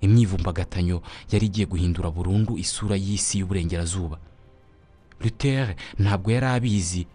Imyivumbagatanyo 0.00 1.02
yari 1.30 1.46
igiye 1.46 1.66
guhindura 1.66 2.10
burundu 2.10 2.58
isura 2.58 2.96
y'isi 2.96 3.38
y'uburengerazuba. 3.38 4.18
Luther 5.20 5.74
ntabwo 5.98 6.30
yari 6.32 6.46
abizi 6.46 7.06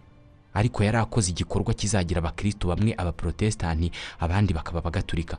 ariko 0.57 0.81
yari 0.83 0.97
akoze 0.97 1.29
igikorwa 1.31 1.73
kizagira 1.77 2.19
abakristo 2.19 2.67
bamwe 2.67 2.91
abaporotesitanti 2.97 3.91
abandi 4.19 4.53
bakaba 4.57 4.79
abagatulika. 4.81 5.37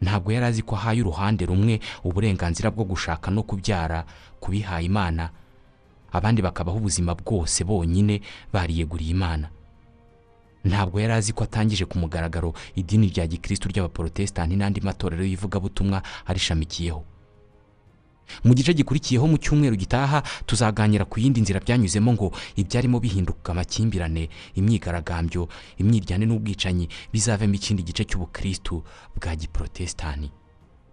Ntabwo 0.00 0.32
yari 0.32 0.46
azi 0.46 0.62
ko 0.62 0.76
ahaye 0.78 1.02
uruhande 1.04 1.44
rumwe 1.46 1.80
uburenganzira 2.06 2.70
bwo 2.72 2.84
gushaka 2.88 3.28
no 3.30 3.42
kubyara 3.44 4.06
ku 4.40 4.48
bihaye 4.50 4.86
imana. 4.86 5.28
Abandi 6.12 6.40
bakabaho 6.42 6.78
ubuzima 6.80 7.12
bwose 7.18 7.64
bonyine 7.68 8.22
bariyeguriye 8.52 9.10
imana. 9.12 9.50
Ntabwo 10.64 11.00
yari 11.00 11.12
azi 11.12 11.32
ko 11.36 11.44
atangije 11.44 11.84
ku 11.84 11.98
mugaragaro 11.98 12.54
idini 12.74 13.06
rya 13.12 13.26
gikristo 13.26 13.68
ry'abaporotesitanti 13.68 14.56
n'andi 14.56 14.80
matorero 14.80 15.24
y'ivugabutumwa 15.26 16.02
arishamikiyeho. 16.26 17.04
Mu 18.44 18.54
gice 18.54 18.72
gikurikiyeho 18.74 19.26
mu 19.28 19.36
cyumweru 19.38 19.76
gitaha 19.76 20.22
tuzaganira 20.46 21.04
ku 21.04 21.20
yindi 21.20 21.40
nzira 21.40 21.60
byanyuzemo 21.60 22.12
ngo 22.12 22.28
ibyarimo 22.56 23.00
bihinduka 23.00 23.52
amakimbirane 23.52 24.28
imyigaragambyo 24.58 25.48
imyiryane 25.80 26.24
n'ubwicanyi 26.26 26.88
bizavemo 27.12 27.54
ikindi 27.54 27.82
gice 27.82 28.04
cy'ubukristu 28.04 28.82
bwa 29.16 29.32
giporotesitanti 29.36 30.30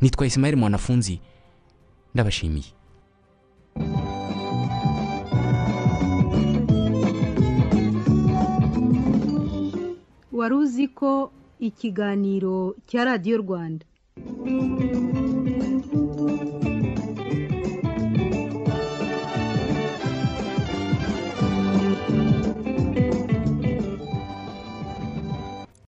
nitwa 0.02 0.28
Ismail 0.28 0.56
mwanafunzi 0.56 1.20
ndabashimiye. 2.14 2.72
Wari 10.38 10.56
uzi 10.56 10.88
ko 10.88 11.32
ikiganiro 11.60 12.76
cya 12.88 13.02
radiyo 13.06 13.36
rwanda? 13.44 13.86